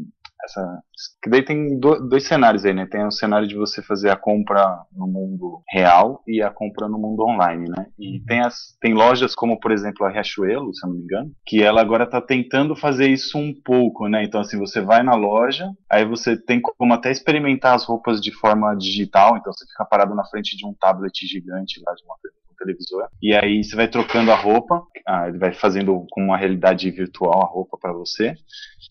[0.45, 0.83] essa,
[1.23, 2.87] que daí tem dois cenários aí, né?
[2.87, 6.99] Tem o cenário de você fazer a compra no mundo real e a compra no
[6.99, 7.87] mundo online, né?
[7.99, 8.25] E uhum.
[8.27, 11.63] tem, as, tem lojas como, por exemplo, a Riachuelo, se eu não me engano, que
[11.63, 14.25] ela agora está tentando fazer isso um pouco, né?
[14.25, 18.33] Então, assim, você vai na loja, aí você tem como até experimentar as roupas de
[18.33, 22.17] forma digital, então você fica parado na frente de um tablet gigante lá de uma
[22.63, 23.09] televisor.
[23.21, 27.43] E aí você vai trocando a roupa, ah, ele vai fazendo com uma realidade virtual
[27.43, 28.35] a roupa para você.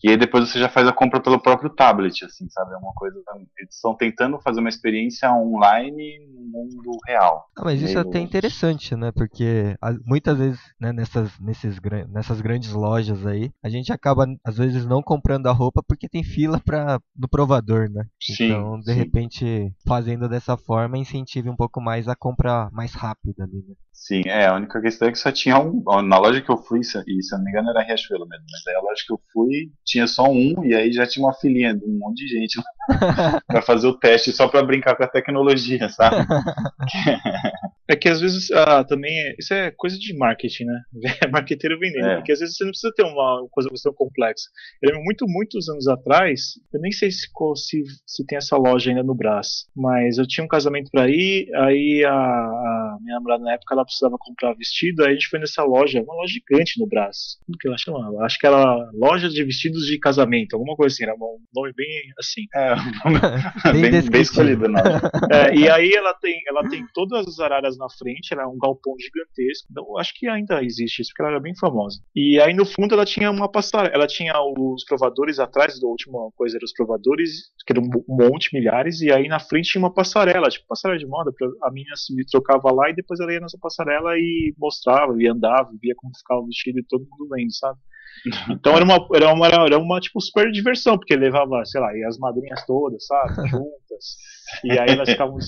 [0.02, 2.72] E aí depois você já faz a compra pelo próprio tablet, assim, sabe?
[2.74, 3.20] É uma coisa.
[3.58, 7.46] Eles estão tentando fazer uma experiência online no mundo real.
[7.56, 9.12] Ah, mas isso é até interessante, né?
[9.12, 11.78] Porque muitas vezes, né, nessas, nesses,
[12.08, 16.22] nessas grandes lojas aí, a gente acaba, às vezes, não comprando a roupa porque tem
[16.22, 18.04] fila pra, no provador, né?
[18.20, 18.98] Sim, então, de sim.
[18.98, 23.74] repente, fazendo dessa forma, incentive um pouco mais a compra mais rápida ali, né?
[23.92, 25.82] Sim, é, a única questão é que só tinha um.
[26.02, 28.66] Na loja que eu fui, e se eu não me engano era Riachuelo mesmo, mas
[28.66, 31.74] aí a loja que eu fui tinha só um, e aí já tinha uma filinha
[31.74, 32.60] de um monte de gente
[33.46, 36.16] para fazer o teste só para brincar com a tecnologia, sabe?
[37.90, 40.80] É que às vezes ah, também é, isso é coisa de marketing, né?
[41.22, 42.06] É marqueteiro vendendo.
[42.06, 42.16] É.
[42.16, 44.48] Porque às vezes você não precisa ter uma coisa tão complexa.
[44.80, 48.90] Eu lembro muito, muitos anos atrás, eu nem sei se, se, se tem essa loja
[48.90, 53.44] ainda no Brás, mas eu tinha um casamento para ir, aí a, a minha namorada
[53.44, 56.78] na época ela precisava comprar vestido, aí a gente foi nessa loja, uma loja gigante
[56.80, 57.38] no Braço.
[57.46, 58.24] Como que ela chamava?
[58.24, 61.88] Acho que era loja de vestidos de casamento, alguma coisa assim, era um nome bem
[62.18, 62.42] assim.
[62.54, 62.74] É,
[63.72, 64.82] Bem bem, bem escolhido, não.
[65.32, 68.58] É, e aí ela tem, ela tem todas as araras na frente, ela é um
[68.58, 69.68] galpão gigantesco.
[69.70, 72.00] Então, acho que ainda existe isso, porque ela era bem famosa.
[72.14, 76.30] E aí no fundo ela tinha uma passarela, ela tinha os provadores atrás, da última
[76.36, 79.92] coisa eram os provadores, que eram um monte, milhares, e aí na frente tinha uma
[79.92, 83.40] passarela, tipo passarela de moda, pra, a menina se trocava lá e depois ela ia
[83.40, 87.52] nessa passarela e mostrava, e andava, via como ficava o vestido e todo mundo vendo,
[87.54, 87.78] sabe?
[88.50, 92.04] Então era uma, era uma, era uma tipo super diversão, porque levava, sei lá, e
[92.04, 94.16] as madrinhas todas, sabe, juntas.
[94.64, 95.38] E aí elas ficavam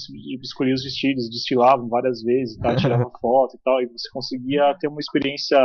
[0.43, 4.89] escolhiam os vestidos, desfilavam várias vezes, tal, tiravam foto e tal, e você conseguia ter
[4.89, 5.59] uma experiência.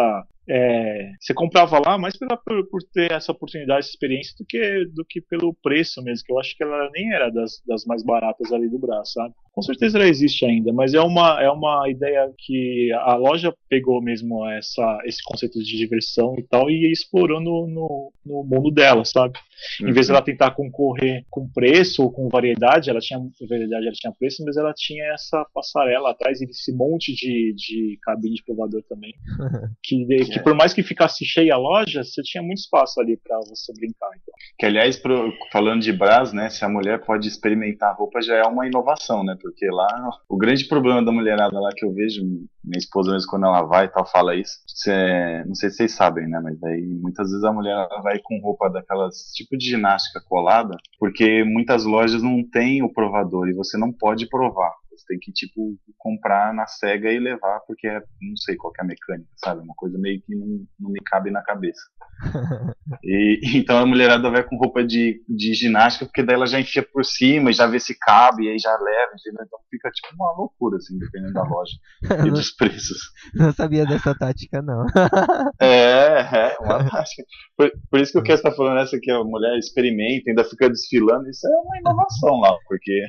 [0.50, 4.86] é, você comprava lá mais pela, por, por ter essa oportunidade, essa experiência, do que,
[4.94, 8.04] do que pelo preço mesmo, que eu acho que ela nem era das, das mais
[8.04, 9.34] baratas ali do braço, sabe?
[9.54, 14.02] Com certeza ela existe ainda, mas é uma, é uma ideia que a loja pegou
[14.02, 19.04] mesmo essa, esse conceito de diversão e tal e explorou no, no, no mundo dela,
[19.06, 19.40] sabe?
[19.82, 23.94] Em vez de ela tentar concorrer com preço ou com variedade, ela tinha variedade, ela
[23.94, 28.44] tinha preço, mas ela tinha essa passarela atrás e esse monte de, de cabine de
[28.44, 29.14] provador também.
[29.84, 33.38] que, que por mais que ficasse cheia a loja, você tinha muito espaço ali pra
[33.40, 34.10] você brincar.
[34.16, 34.34] Então.
[34.58, 38.44] Que aliás, pro- falando de Brás, né, se a mulher pode experimentar roupa já é
[38.44, 39.36] uma inovação, né?
[39.42, 39.88] Porque lá
[40.30, 42.22] o grande problema da mulherada lá que eu vejo,
[42.64, 45.96] minha esposa mesmo quando ela vai e tal fala isso, cê- não sei se vocês
[45.96, 46.40] sabem, né?
[46.44, 51.44] Mas aí muitas vezes a mulher vai com roupa daquelas tipo de ginástica colada, porque
[51.44, 54.74] muitas lojas não tem o provador e você não pode provar.
[55.00, 58.82] Você tem que, tipo, comprar na cega e levar, porque é, não sei qual é
[58.82, 59.62] a mecânica, sabe?
[59.62, 61.82] Uma coisa meio que não, não me cabe na cabeça.
[63.04, 66.84] E, então a mulherada vai com roupa de, de ginástica, porque daí ela já enfia
[66.84, 69.46] por cima e já vê se cabe, e aí já leva, entendeu?
[69.46, 71.72] Então fica tipo uma loucura, assim, dependendo da loja
[72.28, 72.98] e dos preços.
[73.34, 74.86] Não sabia dessa tática, não.
[75.62, 77.24] É, é, uma tática.
[77.56, 80.70] Por, por isso que o você tá falando essa que a mulher experimenta, ainda fica
[80.70, 83.02] desfilando, isso é uma inovação lá, porque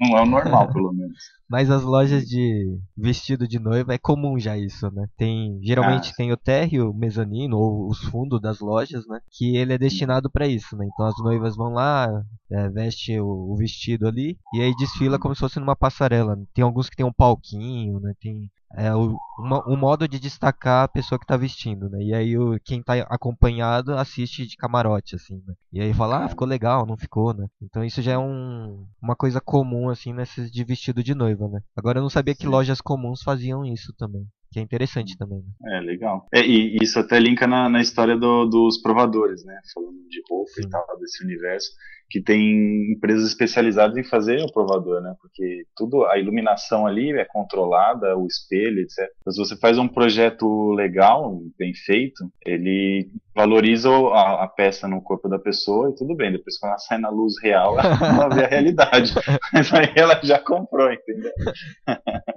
[0.00, 1.18] não é o normal, pelo menos.
[1.48, 5.06] Mas as lojas de vestido de noiva é comum já isso, né?
[5.16, 6.14] Tem, geralmente Ah.
[6.16, 9.18] tem o térreo, o mezanino ou os fundos das lojas, né?
[9.30, 10.86] Que ele é destinado para isso, né?
[10.92, 12.06] Então as noivas vão lá,
[12.50, 16.36] é, veste o, o vestido ali e aí desfila como se fosse numa passarela.
[16.52, 18.12] Tem alguns que tem um palquinho, né?
[18.20, 22.02] Tem é, o, uma- um modo de destacar a pessoa que tá vestindo, né?
[22.02, 25.54] E aí o, quem tá acompanhado assiste de camarote, assim, né?
[25.72, 27.46] E aí fala, ah, ficou legal, não ficou, né?
[27.62, 31.60] Então isso já é um, uma coisa comum, assim, nesses de vestido de noiva, né?
[31.76, 32.48] Agora eu não sabia que Sim.
[32.48, 34.26] lojas comuns faziam isso também.
[34.50, 35.76] Que é interessante também, né?
[35.76, 36.26] É, legal.
[36.34, 39.58] É, e isso até linka na, na história do- dos provadores, né?
[39.74, 40.62] Falando de roupa Sim.
[40.66, 41.68] e tal, desse universo,
[42.10, 45.14] que tem empresas especializadas em fazer o provador, né?
[45.20, 49.06] Porque tudo, a iluminação ali é controlada, o espelho, etc.
[49.20, 55.02] Então, se você faz um projeto legal, bem feito, ele valoriza a, a peça no
[55.02, 56.32] corpo da pessoa e tudo bem.
[56.32, 59.12] Depois, quando ela sai na luz real, ela vê a realidade.
[59.52, 61.30] Mas aí ela já comprou, entendeu?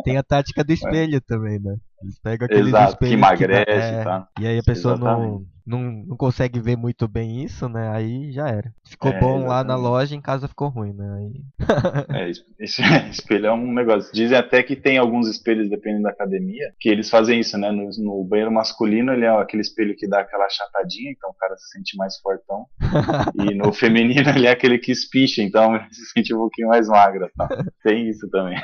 [0.04, 1.78] Tem a tática do espelho também, né?
[2.04, 4.28] Eles pegam aqueles Exato, que emagrece dá- é, e tal.
[4.40, 5.50] E aí a pessoa não, Exatamente.
[5.66, 7.90] não, não consegue ver muito bem isso, né?
[7.90, 8.74] Aí já era.
[8.86, 9.82] Ficou É, bom lá na exatamente.
[9.84, 11.18] loja, em casa ficou ruim, né?
[11.18, 11.42] Aí...
[12.22, 14.12] É, es- esse espelho é um negócio.
[14.14, 17.72] Dizem até que tem alguns espelhos, dependendo da academia, que eles fazem isso, né?
[17.72, 21.56] No, no banheiro masculino, ele é aquele espelho que dá aquela achatadinha, então o cara
[21.58, 22.66] se sente mais fortão.
[23.36, 26.88] E no feminino, ele é aquele que espicha, então ele se sente um pouquinho mais
[26.88, 27.30] magro.
[27.38, 27.48] Tá?
[27.84, 28.58] Tem isso também.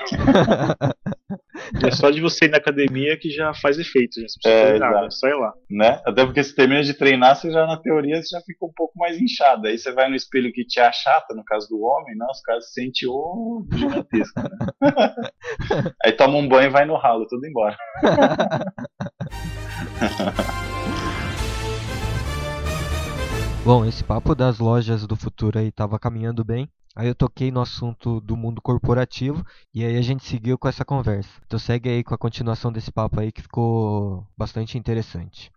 [1.83, 4.25] E é só de você ir na academia que já faz efeito, já.
[4.27, 5.05] Precisa É, fazer nada, exato.
[5.07, 5.53] é só ir lá.
[5.69, 6.01] Né?
[6.05, 8.93] Até porque você termina de treinar, você já na teoria você já fica um pouco
[8.97, 9.67] mais inchado.
[9.67, 12.25] Aí você vai no espelho que te achata, no caso do homem, né?
[12.31, 14.49] Os caras se sentem o gigantesco, né?
[16.05, 17.75] Aí toma um banho e vai no ralo, tudo embora.
[23.63, 26.69] Bom, esse papo das lojas do futuro aí tava caminhando bem.
[26.99, 30.83] Aí eu toquei no assunto do mundo corporativo e aí a gente seguiu com essa
[30.83, 31.29] conversa.
[31.45, 35.51] Então segue aí com a continuação desse papo aí que ficou bastante interessante.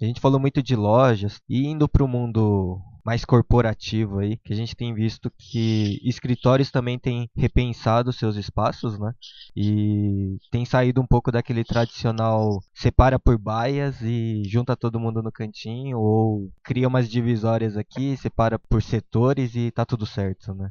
[0.00, 4.52] A gente falou muito de lojas e indo para o mundo mais corporativo aí, que
[4.52, 9.12] a gente tem visto que escritórios também têm repensado seus espaços, né?
[9.56, 15.32] E tem saído um pouco daquele tradicional separa por baias e junta todo mundo no
[15.32, 20.70] cantinho, ou cria umas divisórias aqui, separa por setores e tá tudo certo, né?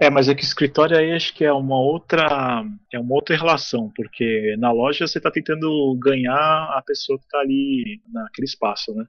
[0.00, 3.92] É, mas é que escritório aí acho que é uma outra é uma outra relação,
[3.94, 9.04] porque na loja você está tentando ganhar a pessoa que está ali naquele espaço, né?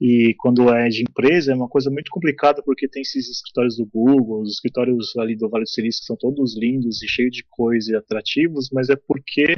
[0.00, 3.76] E quando é de empresa é uma coisa coisa muito complicada porque tem esses escritórios
[3.76, 7.34] do Google, os escritórios ali do Vale do Silício que são todos lindos e cheios
[7.34, 9.56] de coisa e atrativos, mas é porque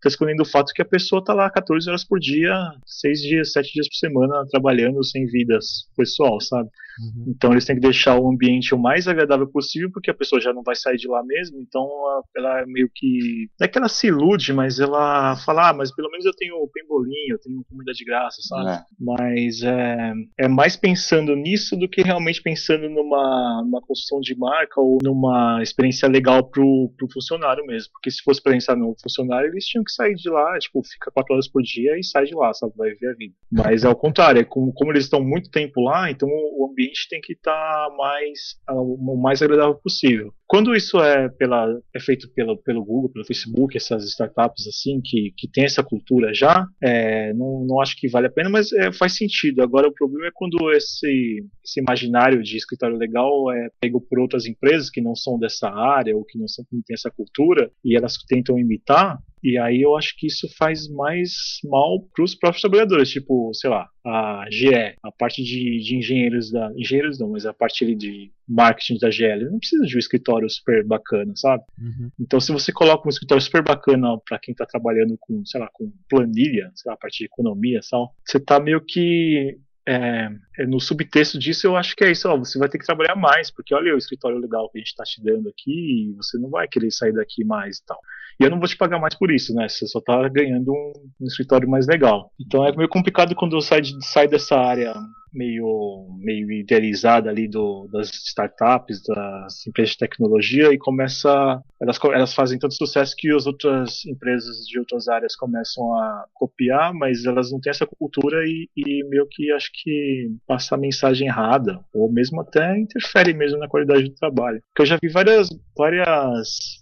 [0.00, 2.54] está escolhendo o fato que a pessoa está lá 14 horas por dia,
[2.86, 6.68] 6 dias, 7 dias por semana, trabalhando sem vidas pessoal, sabe?
[7.00, 7.24] Uhum.
[7.28, 10.52] Então eles têm que deixar o ambiente o mais agradável possível, porque a pessoa já
[10.52, 11.88] não vai sair de lá mesmo, então
[12.36, 13.48] ela, meio que.
[13.58, 16.68] Não é que ela se ilude, mas ela fala, ah, mas pelo menos eu tenho
[16.72, 18.70] pembolinho, eu tenho comida de graça, sabe?
[18.70, 18.84] É.
[18.98, 24.80] Mas é, é mais pensando nisso do que realmente pensando numa, numa construção de marca
[24.80, 27.92] ou numa experiência legal pro, pro funcionário mesmo.
[27.92, 31.34] Porque se fosse pensar no funcionário, eles tinham que sair de lá, tipo, fica quatro
[31.34, 32.72] horas por dia e sai de lá, sabe?
[32.76, 33.34] Vai ver a vida.
[33.50, 37.08] Mas é o contrário, é como, como eles estão muito tempo lá, então o ambiente
[37.08, 40.32] tem que estar tá mais o mais agradável possível.
[40.50, 45.32] Quando isso é, pela, é feito pelo, pelo Google, pelo Facebook, essas startups assim, que,
[45.36, 48.92] que tem essa cultura já, é, não, não acho que vale a pena, mas é,
[48.92, 49.62] faz sentido.
[49.62, 54.44] Agora o problema é quando esse, esse imaginário de escritório legal é pego por outras
[54.44, 57.96] empresas que não são dessa área ou que não, são, não têm essa cultura e
[57.96, 62.60] elas tentam imitar, e aí eu acho que isso faz mais mal para os próprios
[62.60, 66.70] trabalhadores, tipo, sei lá, a GE, a parte de, de engenheiros da.
[66.76, 69.50] Engenheiros não, mas a parte ali de marketing da GL.
[69.50, 71.62] Não precisa de um escritório super bacana, sabe?
[71.78, 72.10] Uhum.
[72.18, 75.68] Então, se você coloca um escritório super bacana para quem está trabalhando com, sei lá,
[75.72, 80.28] com planilha, sei lá, a parte de economia e tal, você está meio que é,
[80.58, 83.16] é, no subtexto disso eu acho que é isso, ó, você vai ter que trabalhar
[83.16, 86.38] mais, porque olha o escritório legal que a gente está te dando aqui e você
[86.38, 87.98] não vai querer sair daqui mais e tal.
[88.38, 89.68] E eu não vou te pagar mais por isso, né?
[89.68, 92.30] Você só está ganhando um, um, escritório mais legal.
[92.40, 94.94] Então é meio complicado quando eu saio, saio dessa área
[95.32, 102.34] meio, meio idealizada ali do, das startups, das empresas de tecnologia e começa elas, elas
[102.34, 107.50] fazem tanto sucesso que as outras empresas de outras áreas começam a copiar, mas elas
[107.50, 112.12] não têm essa cultura e, e meio que acho que passa a mensagem errada ou
[112.12, 114.60] mesmo até interfere mesmo na qualidade do trabalho.
[114.68, 116.79] Porque eu já vi várias várias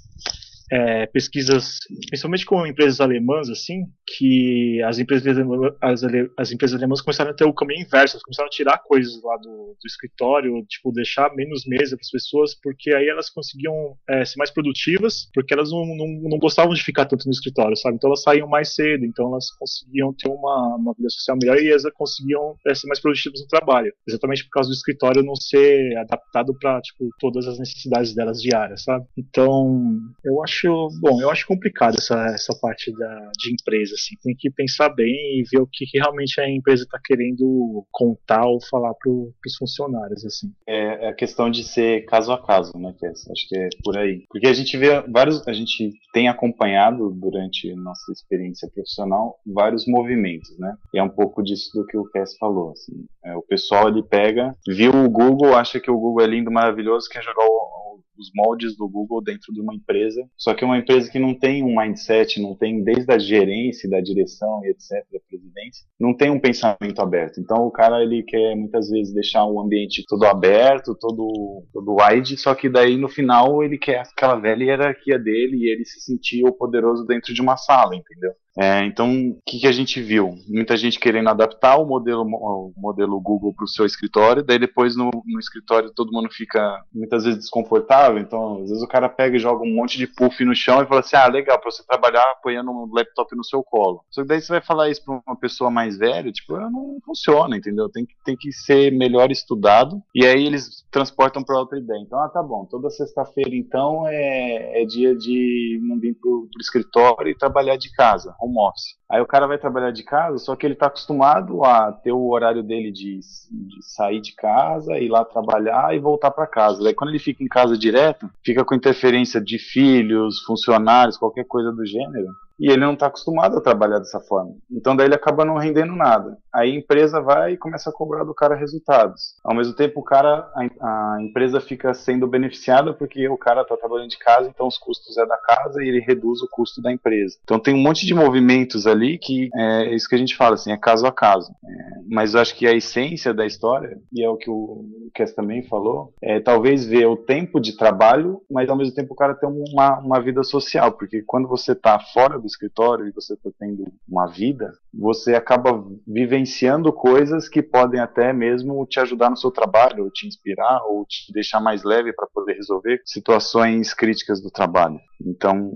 [0.71, 3.85] é, pesquisas, principalmente com empresas alemãs, assim,
[4.17, 5.37] que as empresas,
[5.81, 6.03] as,
[6.37, 9.37] as, empresas alemãs começaram a ter o caminho inverso, elas começaram a tirar coisas lá
[9.37, 14.25] do, do escritório, tipo, deixar menos mesa para as pessoas, porque aí elas conseguiam é,
[14.25, 17.97] ser mais produtivas, porque elas não, não, não, gostavam de ficar tanto no escritório, sabe?
[17.97, 21.71] Então elas saíam mais cedo, então elas conseguiam ter uma, uma vida social melhor e
[21.71, 25.97] elas conseguiam é, ser mais produtivas no trabalho, exatamente por causa do escritório não ser
[25.97, 29.07] adaptado para, tipo, todas as necessidades delas diárias, sabe?
[29.17, 34.17] Então, eu acho acho, bom, eu acho complicado essa, essa parte da, de empresa, assim.
[34.23, 38.47] Tem que pensar bem e ver o que, que realmente a empresa está querendo contar
[38.47, 40.53] ou falar para os funcionários, assim.
[40.67, 43.31] É, é a questão de ser caso a caso, né, Kess?
[43.31, 44.25] Acho que é por aí.
[44.29, 50.59] Porque a gente vê vários, a gente tem acompanhado durante nossa experiência profissional vários movimentos,
[50.59, 50.75] né?
[50.93, 53.07] E é um pouco disso do que o Kess falou, assim.
[53.25, 57.09] É, o pessoal ele pega, viu o Google, acha que o Google é lindo, maravilhoso,
[57.09, 57.88] quer jogar o
[58.19, 60.29] os moldes do Google dentro de uma empresa.
[60.37, 63.89] Só que é uma empresa que não tem um mindset, não tem desde a gerência,
[63.89, 67.41] da direção e etc, da presidência, não tem um pensamento aberto.
[67.41, 72.37] Então o cara ele quer muitas vezes deixar o ambiente todo aberto, todo todo wide,
[72.37, 76.45] só que daí no final ele quer aquela velha hierarquia dele e ele se sentir
[76.45, 78.33] o poderoso dentro de uma sala, entendeu?
[78.59, 80.35] É, então, o que, que, a gente viu?
[80.49, 84.97] Muita gente querendo adaptar o modelo, o modelo Google para o seu escritório, daí depois
[84.97, 89.37] no, no, escritório todo mundo fica muitas vezes desconfortável, então às vezes o cara pega
[89.37, 91.85] e joga um monte de puff no chão e fala assim, ah, legal, para você
[91.87, 94.05] trabalhar apoiando um laptop no seu colo.
[94.11, 96.99] Só que daí você vai falar isso para uma pessoa mais velha, tipo, ah, não
[97.07, 97.89] funciona, entendeu?
[97.89, 102.01] Tem que, tem que ser melhor estudado, e aí eles transportam para outra ideia.
[102.01, 106.49] Então, ah, tá bom, toda sexta-feira então é, é dia de não vir para o
[106.61, 108.97] escritório e trabalhar de casa, home office.
[109.11, 112.31] Aí o cara vai trabalhar de casa, só que ele está acostumado a ter o
[112.31, 116.83] horário dele de, de sair de casa, ir lá trabalhar e voltar para casa.
[116.83, 121.71] Daí quando ele fica em casa direto, fica com interferência de filhos, funcionários, qualquer coisa
[121.73, 122.29] do gênero
[122.59, 124.55] e ele não está acostumado a trabalhar dessa forma.
[124.71, 126.37] Então daí ele acaba não rendendo nada.
[126.53, 129.37] Aí a empresa vai e começa a cobrar do cara resultados.
[129.45, 133.77] Ao mesmo tempo o cara, a, a empresa fica sendo beneficiada porque o cara está
[133.77, 136.93] trabalhando de casa, então os custos é da casa e ele reduz o custo da
[136.93, 137.37] empresa.
[137.45, 140.73] Então tem um monte de movimentos ali que é isso que a gente fala assim,
[140.73, 141.53] é caso a caso.
[141.65, 144.85] É, mas eu acho que a essência da história e é o que o
[145.15, 149.17] Kess também falou, é talvez ver o tempo de trabalho, mas ao mesmo tempo o
[149.17, 153.35] cara ter uma, uma vida social, porque quando você está fora do escritório e você
[153.35, 159.37] está tendo uma vida, você acaba vivenciando coisas que podem até mesmo te ajudar no
[159.37, 164.41] seu trabalho, ou te inspirar, ou te deixar mais leve para poder resolver situações críticas
[164.41, 164.99] do trabalho.
[165.21, 165.73] Então,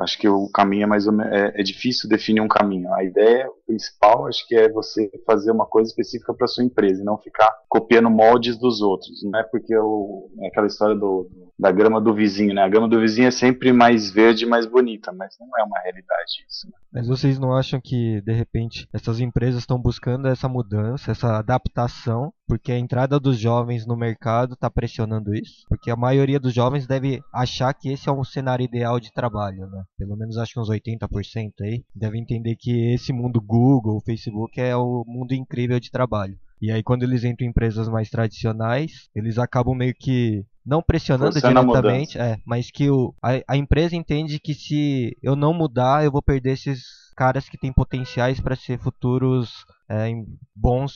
[0.00, 2.92] acho que o caminho é mais ou menos, é, é difícil definir um caminho.
[2.94, 7.04] A ideia principal, acho que é você fazer uma coisa específica para sua empresa e
[7.04, 9.22] não ficar copiando moldes dos outros.
[9.24, 12.62] Não é porque o, é aquela história do, da grama do vizinho, né?
[12.62, 15.78] A grama do vizinho é sempre mais verde e mais bonita, mas não é uma
[15.80, 16.66] realidade isso.
[16.66, 16.72] Né?
[16.92, 22.32] Mas vocês não acham que, de repente, essas empresas estão buscando essa mudança, essa adaptação,
[22.46, 25.64] porque a entrada dos jovens no mercado está pressionando isso?
[25.68, 29.66] Porque a maioria dos jovens deve achar que esse é um cenário ideal de trabalho,
[29.66, 29.82] né?
[29.98, 34.76] Pelo menos acho que uns 80% aí devem entender que esse mundo Google, Facebook é
[34.76, 36.38] o mundo incrível de trabalho.
[36.60, 41.32] E aí quando eles entram em empresas mais tradicionais, eles acabam meio que não pressionando
[41.32, 46.04] Forçando diretamente, é, mas que o, a, a empresa entende que se eu não mudar,
[46.04, 46.82] eu vou perder esses
[47.16, 50.10] caras que têm potenciais para ser futuros é,
[50.54, 50.92] bons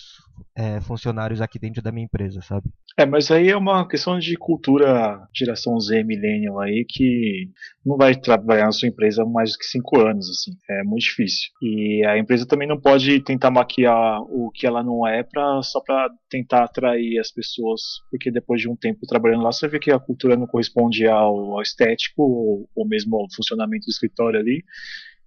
[0.56, 2.68] é, funcionários aqui dentro da minha empresa, sabe?
[2.98, 7.48] É, mas aí é uma questão de cultura geração Z, millennial aí, que
[7.86, 11.50] não vai trabalhar na sua empresa mais do que cinco anos, assim, é muito difícil.
[11.62, 15.80] E a empresa também não pode tentar maquiar o que ela não é pra, só
[15.80, 17.80] para tentar atrair as pessoas,
[18.10, 21.54] porque depois de um tempo trabalhando lá, você vê que a cultura não corresponde ao,
[21.54, 24.62] ao estético ou, ou mesmo ao funcionamento do escritório ali,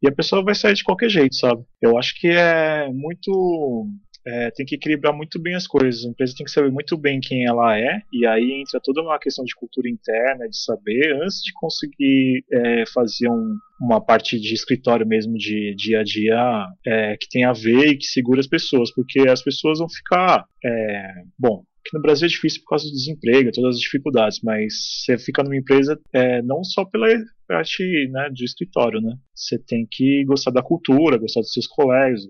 [0.01, 1.64] e a pessoa vai sair de qualquer jeito, sabe?
[1.82, 3.88] Eu acho que é muito
[4.26, 6.05] é, tem que equilibrar muito bem as coisas.
[6.05, 9.19] A empresa tem que saber muito bem quem ela é, e aí entra toda uma
[9.19, 14.53] questão de cultura interna, de saber, antes de conseguir é, fazer um, uma parte de
[14.53, 18.47] escritório mesmo, de dia a dia, é, que tem a ver e que segura as
[18.47, 20.45] pessoas, porque as pessoas vão ficar.
[20.63, 24.73] É, bom, que no Brasil é difícil por causa do desemprego, todas as dificuldades, mas
[25.05, 27.07] você fica numa empresa é, não só pela
[27.47, 29.15] parte né, de escritório, né?
[29.36, 32.21] Você tem que gostar da cultura, gostar dos seus colegas,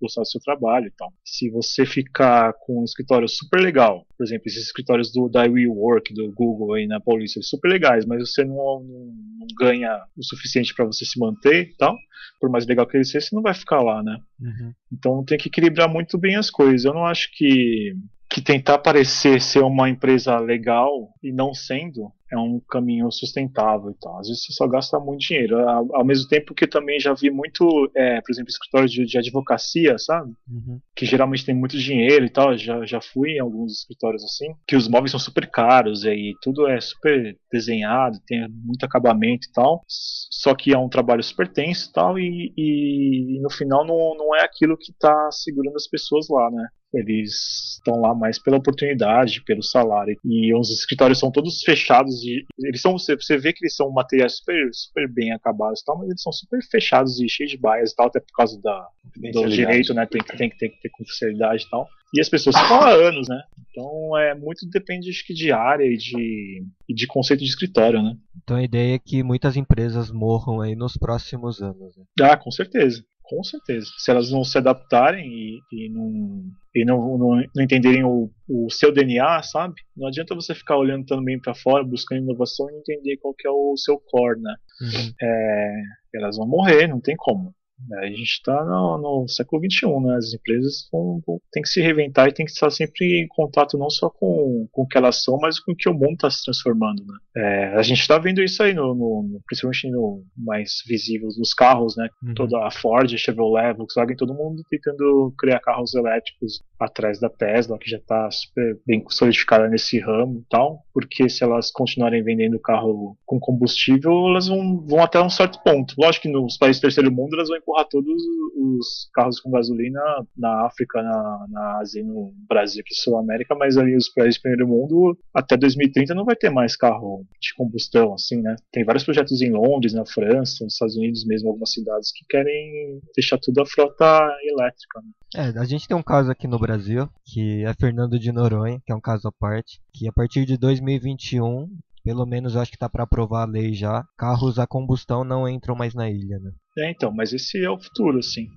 [0.00, 1.12] gostar do seu trabalho e tal.
[1.24, 6.14] Se você ficar com um escritório super legal, por exemplo, esses escritórios do da WeWork,
[6.14, 9.06] do Google aí na Paulista, super legais, mas você não, não,
[9.40, 11.96] não ganha o suficiente para você se manter e tal,
[12.40, 14.16] por mais legal que ele seja, você não vai ficar lá, né?
[14.40, 14.72] Uhum.
[14.92, 16.84] Então tem que equilibrar muito bem as coisas.
[16.84, 17.94] Eu não acho que
[18.32, 20.90] que tentar parecer ser uma empresa legal
[21.22, 24.18] e não sendo é um caminho sustentável e tal.
[24.18, 25.58] Às vezes você só gasta muito dinheiro.
[25.68, 29.98] Ao, mesmo tempo que também já vi muito, é, por exemplo, escritórios de, de advocacia,
[29.98, 30.32] sabe?
[30.48, 30.80] Uhum.
[30.96, 32.56] Que geralmente tem muito dinheiro e tal.
[32.56, 36.66] Já, já fui em alguns escritórios assim, que os móveis são super caros e tudo
[36.66, 39.82] é super desenhado, tem muito acabamento e tal.
[39.86, 44.34] Só que é um trabalho super tenso e tal, e, e no final não, não
[44.34, 46.66] é aquilo que está segurando as pessoas lá, né?
[46.92, 50.16] Eles estão lá mais pela oportunidade, pelo salário.
[50.24, 52.22] E os escritórios são todos fechados.
[52.22, 55.98] E eles são, você vê que eles são materiais super, super bem acabados e tal,
[55.98, 58.88] mas eles são super fechados e cheios de baias e tal, até por causa da,
[59.32, 60.06] do direito, né?
[60.06, 61.88] Tem, tem, tem que ter confidencialidade e tal.
[62.14, 63.42] E as pessoas ficam há anos, né?
[63.70, 68.02] Então é muito depende acho que de área e de, e de conceito de escritório,
[68.02, 68.14] né?
[68.42, 71.96] Então a ideia é que muitas empresas morram aí nos próximos anos.
[71.96, 72.04] Né?
[72.20, 73.02] Ah, com certeza.
[73.22, 73.86] Com certeza.
[73.98, 76.44] Se elas não se adaptarem e, e não,
[76.74, 79.74] e não, não, não entenderem o, o, seu DNA, sabe?
[79.96, 83.50] Não adianta você ficar olhando também para fora, buscando inovação e entender qual que é
[83.50, 84.54] o seu core, né?
[84.80, 85.12] Uhum.
[85.22, 85.82] É,
[86.14, 87.54] elas vão morrer, não tem como.
[88.00, 90.16] A gente está no, no, século XXI, né?
[90.16, 93.76] As empresas vão, vão, têm que se reinventar e tem que estar sempre em contato
[93.78, 96.30] não só com, com o que elas são, mas com o que o mundo está
[96.30, 97.18] se transformando, né?
[97.36, 101.96] É, a gente está vendo isso aí, no, no, principalmente no mais visível nos carros,
[101.96, 102.08] né?
[102.22, 102.34] Uhum.
[102.34, 107.78] Toda a Ford, a Chevrolet, Volkswagen, todo mundo tentando criar carros elétricos atrás da Tesla,
[107.78, 112.58] que já está super bem solidificada nesse ramo e tal, porque se elas continuarem vendendo
[112.58, 115.94] carro com combustível, elas vão, vão até um certo ponto.
[115.98, 118.22] Lógico que nos países do terceiro mundo elas vão empurrar todos
[118.56, 120.00] os carros com gasolina
[120.36, 124.42] na África, na, na Ásia, no Brasil, aqui Sul América, mas ali os países do
[124.42, 128.54] primeiro mundo, até 2030 não vai ter mais carro de combustão, assim, né?
[128.70, 133.00] Tem vários projetos em Londres, na França, nos Estados Unidos mesmo, algumas cidades que querem
[133.14, 134.04] deixar tudo a frota
[134.42, 135.10] elétrica, né?
[135.34, 138.92] É, a gente tem um caso aqui no Brasil, que é Fernando de Noronha, que
[138.92, 141.68] é um caso à parte, que a partir de 2021
[142.04, 144.04] pelo menos acho que tá para aprovar a lei já.
[144.18, 146.50] Carros a combustão não entram mais na ilha, né?
[146.76, 148.48] É, então, mas esse é o futuro, assim.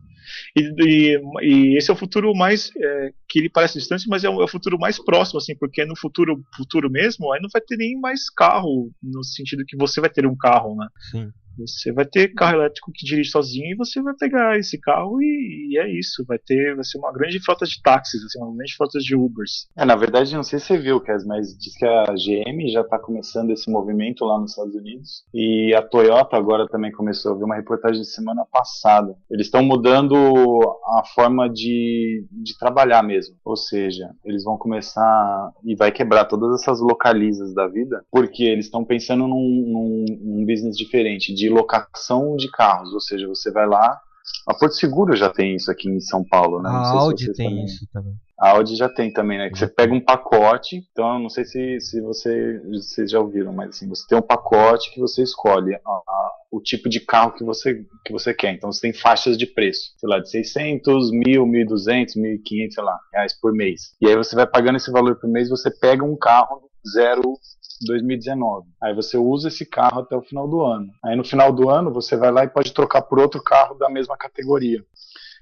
[0.55, 4.29] E, e, e esse é o futuro mais é, que ele parece distante, mas é
[4.29, 7.61] o, é o, futuro mais próximo, assim, porque no futuro, futuro mesmo, aí não vai
[7.61, 10.87] ter nem mais carro, no sentido que você vai ter um carro, né?
[11.11, 11.31] Sim.
[11.57, 15.69] Você vai ter carro elétrico que dirige sozinho e você vai pegar esse carro e,
[15.71, 16.23] e é isso.
[16.27, 19.67] Vai ter, vai ser uma grande frota de táxis, assim, uma grande frota de Ubers.
[19.77, 22.81] É, na verdade, não sei se você viu, Kes, mas diz que a GM já
[22.81, 27.31] está começando esse movimento lá nos Estados Unidos e a Toyota agora também começou.
[27.31, 29.15] Eu vi uma reportagem semana passada.
[29.29, 33.35] Eles estão mudando a forma de, de trabalhar mesmo.
[33.43, 38.65] Ou seja, eles vão começar e vai quebrar todas essas localizas da vida, porque eles
[38.65, 42.93] estão pensando num, num, num business diferente de locação de carros.
[42.93, 44.01] Ou seja, você vai lá
[44.47, 46.69] a Porto Seguro já tem isso aqui em São Paulo, né?
[46.69, 47.65] A Audi tem também.
[47.65, 48.13] isso também.
[48.37, 49.49] A Audi já tem também, né?
[49.49, 53.69] Que você pega um pacote, então não sei se, se você, vocês já ouviram, mas
[53.69, 57.43] assim, você tem um pacote que você escolhe a, a, o tipo de carro que
[57.43, 58.53] você, que você quer.
[58.53, 62.99] Então você tem faixas de preço, sei lá, de 600, 1.000, 1.200, 1.500, sei lá,
[63.13, 63.95] reais por mês.
[64.01, 67.35] E aí você vai pagando esse valor por mês, você pega um carro zero
[67.81, 68.67] 2019.
[68.81, 70.91] Aí você usa esse carro até o final do ano.
[71.03, 73.89] Aí no final do ano você vai lá e pode trocar por outro carro da
[73.89, 74.83] mesma categoria.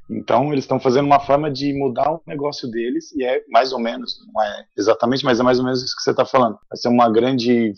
[0.09, 3.79] Então eles estão fazendo uma forma de mudar o negócio deles e é mais ou
[3.79, 6.57] menos, não é exatamente, mas é mais ou menos isso que você está falando.
[6.69, 7.73] Vai ser uma grande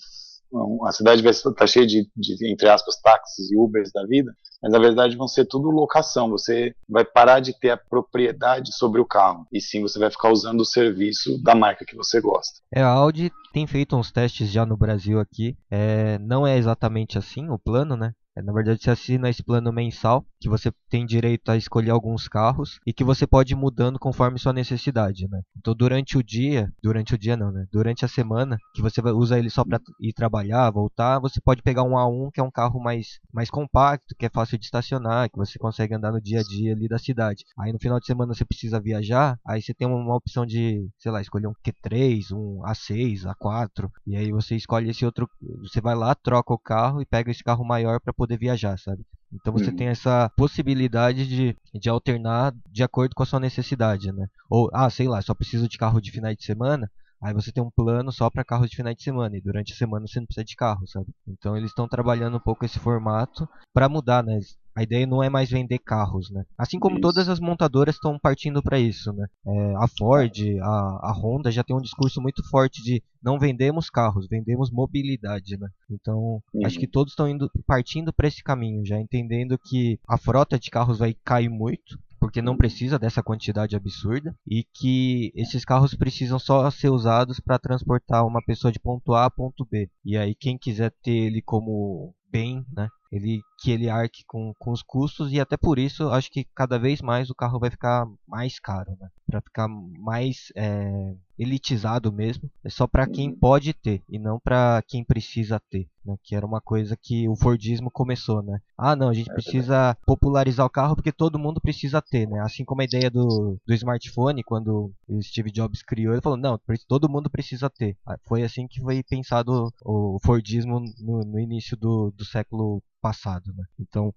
[0.86, 4.34] a cidade vai estar tá cheia de, de, entre aspas, táxis e Ubers da vida,
[4.62, 6.30] mas na verdade vão ser tudo locação.
[6.30, 10.32] Você vai parar de ter a propriedade sobre o carro, e sim você vai ficar
[10.32, 12.60] usando o serviço da marca que você gosta.
[12.74, 15.58] É, a Audi tem feito uns testes já no Brasil aqui.
[15.70, 18.14] É, não é exatamente assim o plano, né?
[18.38, 22.28] É, na verdade, você assina esse plano mensal, que você tem direito a escolher alguns
[22.28, 25.42] carros e que você pode ir mudando conforme sua necessidade, né?
[25.58, 27.66] Então, durante o dia, durante o dia não, né?
[27.72, 31.84] Durante a semana, que você usa ele só para ir trabalhar, voltar, você pode pegar
[31.84, 35.38] um A1, que é um carro mais, mais compacto, que é fácil de estacionar, que
[35.38, 37.46] você consegue andar no dia a dia ali da cidade.
[37.58, 41.12] Aí no final de semana você precisa viajar, aí você tem uma opção de, sei
[41.12, 45.30] lá, escolher um Q3, um A6, A4, e aí você escolhe esse outro,
[45.62, 49.05] você vai lá, troca o carro e pega esse carro maior para poder viajar, sabe?
[49.34, 49.76] Então você uhum.
[49.76, 54.28] tem essa possibilidade de, de alternar de acordo com a sua necessidade, né?
[54.49, 56.89] Ou, ah, sei lá, só preciso de carro de finais de semana,
[57.21, 59.76] Aí você tem um plano só para carros de finais de semana e durante a
[59.76, 61.07] semana você não precisa de carro, sabe?
[61.28, 64.39] Então eles estão trabalhando um pouco esse formato para mudar, né?
[64.76, 66.43] A ideia não é mais vender carros, né?
[66.57, 67.01] Assim como isso.
[67.01, 69.26] todas as montadoras estão partindo para isso, né?
[69.47, 73.89] É, a Ford, a, a Honda já tem um discurso muito forte de não vendemos
[73.89, 75.69] carros, vendemos mobilidade, né?
[75.89, 76.65] Então uhum.
[76.65, 80.69] acho que todos estão indo partindo para esse caminho, já entendendo que a frota de
[80.69, 86.39] carros vai cair muito porque não precisa dessa quantidade absurda e que esses carros precisam
[86.39, 89.89] só ser usados para transportar uma pessoa de ponto A a ponto B.
[90.03, 94.71] E aí quem quiser ter ele como bem, né, ele que ele arque com, com
[94.71, 98.05] os custos e até por isso acho que cada vez mais o carro vai ficar
[98.28, 99.09] mais caro, né?
[99.26, 103.39] Para ficar mais é, elitizado mesmo, é só para quem uhum.
[103.39, 106.15] pode ter e não para quem precisa ter, né?
[106.23, 108.59] Que era uma coisa que o Fordismo começou, né?
[108.78, 112.41] Ah, não, a gente é precisa popularizar o carro porque todo mundo precisa ter, né?
[112.41, 116.59] Assim como a ideia do, do smartphone quando o Steve Jobs criou, ele falou não,
[116.88, 117.97] todo mundo precisa ter.
[118.05, 123.53] Ah, foi assim que foi pensado o Fordismo no, no início do, do século passado,
[123.55, 123.63] né?
[123.80, 124.11] Então,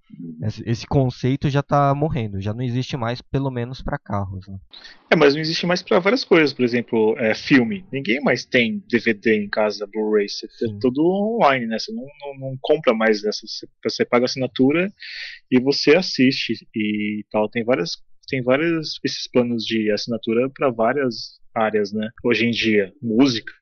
[0.64, 4.49] esse conceito já está morrendo, já não existe mais, pelo menos para carros.
[4.49, 4.59] Né?
[5.11, 7.84] É, mas não existe mais para várias coisas, por exemplo, é, filme.
[7.92, 11.78] Ninguém mais tem DVD em casa, Blu-ray, é tudo online, né?
[11.78, 13.42] Você não, não, não compra mais essa,
[13.84, 14.90] você paga assinatura
[15.51, 17.46] e você assiste e tal.
[17.51, 17.90] Tem várias
[18.26, 22.09] tem vários esses planos de assinatura para várias áreas, né?
[22.24, 23.52] Hoje em dia, música.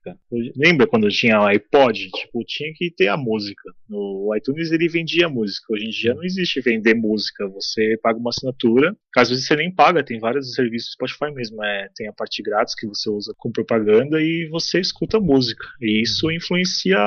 [0.56, 2.10] Lembra quando tinha o iPod?
[2.10, 3.70] Tipo, tinha que ter a música.
[3.88, 5.72] No iTunes ele vendia música.
[5.72, 7.48] Hoje em dia não existe vender música.
[7.48, 8.96] Você paga uma assinatura.
[9.16, 11.62] Às vezes você nem paga, tem vários serviços Spotify mesmo.
[11.64, 15.66] É, tem a parte grátis que você usa com propaganda e você escuta música.
[15.80, 16.98] E isso influencia.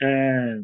[0.00, 0.60] É,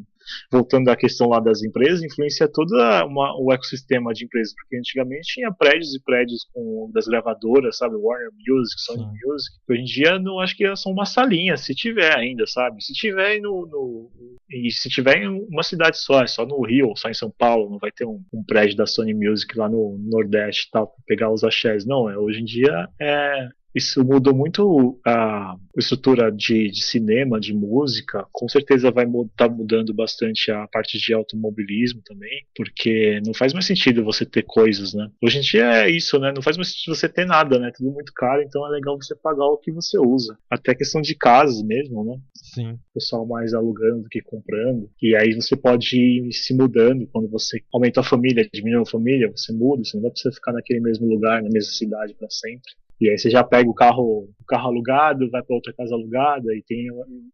[0.50, 5.52] voltando à questão lá das empresas, influencia todo o ecossistema de empresas, porque antigamente tinha
[5.52, 9.28] prédios e prédios com, das gravadoras, sabe, Warner Music, Sony Sim.
[9.28, 12.92] Music, hoje em dia não acho que são uma salinha, se tiver ainda, sabe, se
[12.92, 14.10] tiver no, no,
[14.50, 17.70] e se tiver em uma cidade só, é só no Rio, só em São Paulo,
[17.70, 21.32] não vai ter um, um prédio da Sony Music lá no Nordeste tal, pra pegar
[21.32, 26.82] os axés, não, é, hoje em dia é isso mudou muito a estrutura de, de
[26.82, 28.26] cinema, de música.
[28.32, 33.52] Com certeza vai estar tá mudando bastante a parte de automobilismo também, porque não faz
[33.52, 35.10] mais sentido você ter coisas, né?
[35.22, 36.32] Hoje em dia é isso, né?
[36.34, 37.70] Não faz mais sentido você ter nada, né?
[37.76, 40.38] Tudo muito caro, então é legal você pagar o que você usa.
[40.50, 42.18] Até questão de casas mesmo, né?
[42.34, 42.70] Sim.
[42.70, 44.88] O pessoal mais alugando do que comprando.
[45.02, 49.30] E aí você pode ir se mudando quando você aumenta a família, diminui a família,
[49.30, 52.72] você muda, você não vai precisar ficar naquele mesmo lugar, na mesma cidade para sempre.
[52.98, 56.54] E aí você já pega o carro, o carro alugado, vai para outra casa alugada
[56.54, 56.86] e tem,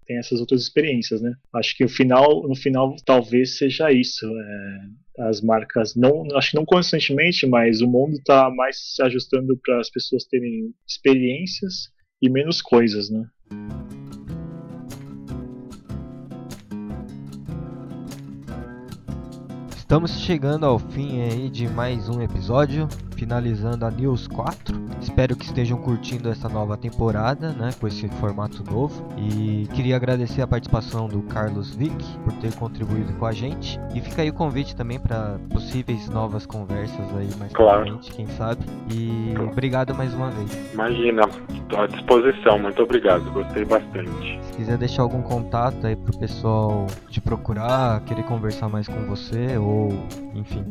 [0.05, 1.33] tem essas outras experiências, né?
[1.55, 4.27] Acho que o final, no final talvez seja isso.
[4.27, 9.59] É, as marcas não, acho que não constantemente, mas o mundo está mais se ajustando
[9.63, 11.91] para as pessoas terem experiências
[12.21, 13.25] e menos coisas, né?
[19.77, 22.89] Estamos chegando ao fim aí de mais um episódio
[23.23, 24.75] finalizando a News 4.
[25.01, 29.07] Espero que estejam curtindo essa nova temporada, né, com esse formato novo.
[29.17, 33.79] E queria agradecer a participação do Carlos Vick por ter contribuído com a gente.
[33.95, 37.83] E fica aí o convite também para possíveis novas conversas aí mais claro.
[37.83, 38.65] frente, quem sabe.
[38.93, 40.73] E obrigado mais uma vez.
[40.73, 42.59] Imagina, estou à disposição.
[42.59, 44.41] Muito obrigado, gostei bastante.
[44.43, 49.57] Se quiser deixar algum contato aí pro pessoal te procurar, querer conversar mais com você
[49.59, 49.91] ou
[50.35, 50.65] enfim.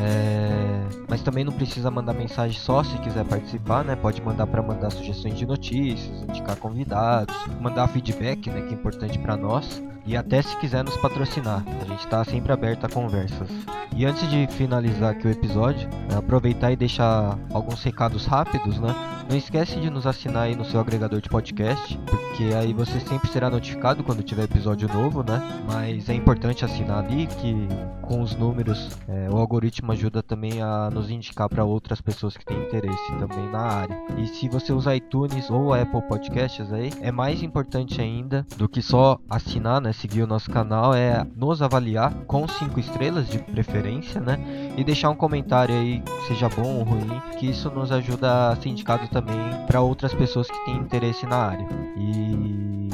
[0.00, 0.82] É...
[1.08, 3.96] Mas também não precisa mandar mensagem só se quiser participar, né?
[3.96, 8.62] Pode mandar para mandar sugestões de notícias, indicar convidados, mandar feedback, né?
[8.62, 9.82] Que é importante para nós.
[10.04, 13.48] E até se quiser nos patrocinar, a gente está sempre aberto a conversas.
[13.94, 18.92] E antes de finalizar aqui o episódio, é aproveitar e deixar alguns recados rápidos, né?
[19.28, 23.30] Não esquece de nos assinar aí no seu agregador de podcast, porque aí você sempre
[23.30, 25.40] será notificado quando tiver episódio novo, né?
[25.66, 27.68] Mas é importante assinar ali que
[28.12, 32.44] com os números é, o algoritmo ajuda também a nos indicar para outras pessoas que
[32.44, 33.96] têm interesse também na área.
[34.18, 38.82] E se você usar iTunes ou Apple Podcasts aí, é mais importante ainda do que
[38.82, 39.94] só assinar, né?
[39.94, 44.38] Seguir o nosso canal, é nos avaliar com 5 estrelas de preferência, né?
[44.76, 48.68] E deixar um comentário aí, seja bom ou ruim, que isso nos ajuda a ser
[48.68, 51.66] indicado também para outras pessoas que têm interesse na área.
[51.96, 52.90] E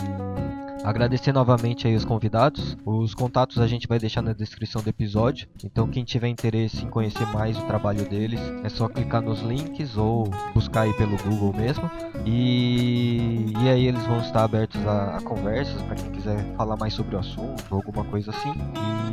[0.88, 2.74] Agradecer novamente aí os convidados.
[2.82, 5.46] Os contatos a gente vai deixar na descrição do episódio.
[5.62, 9.98] Então quem tiver interesse em conhecer mais o trabalho deles, é só clicar nos links
[9.98, 11.90] ou buscar aí pelo Google mesmo.
[12.24, 16.94] E, e aí eles vão estar abertos a, a conversas para quem quiser falar mais
[16.94, 18.54] sobre o assunto ou alguma coisa assim.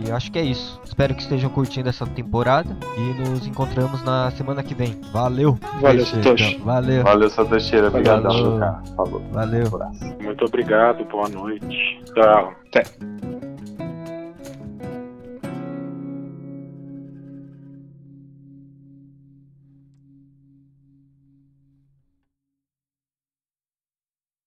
[0.06, 0.80] E acho que é isso.
[0.86, 4.98] Espero que estejam curtindo essa temporada e nos encontramos na semana que vem.
[5.12, 5.58] Valeu!
[5.82, 6.58] Valeu, Satoshi.
[6.60, 7.04] Valeu.
[7.04, 7.76] Valeu, Satoshi.
[7.80, 8.24] Obrigado.
[8.24, 8.60] Valeu.
[8.96, 9.22] Falou.
[9.34, 9.66] Valeu.
[10.24, 11.65] Muito obrigado, boa noite.
[12.14, 12.50] 对啊。
[12.72, 12.84] 对。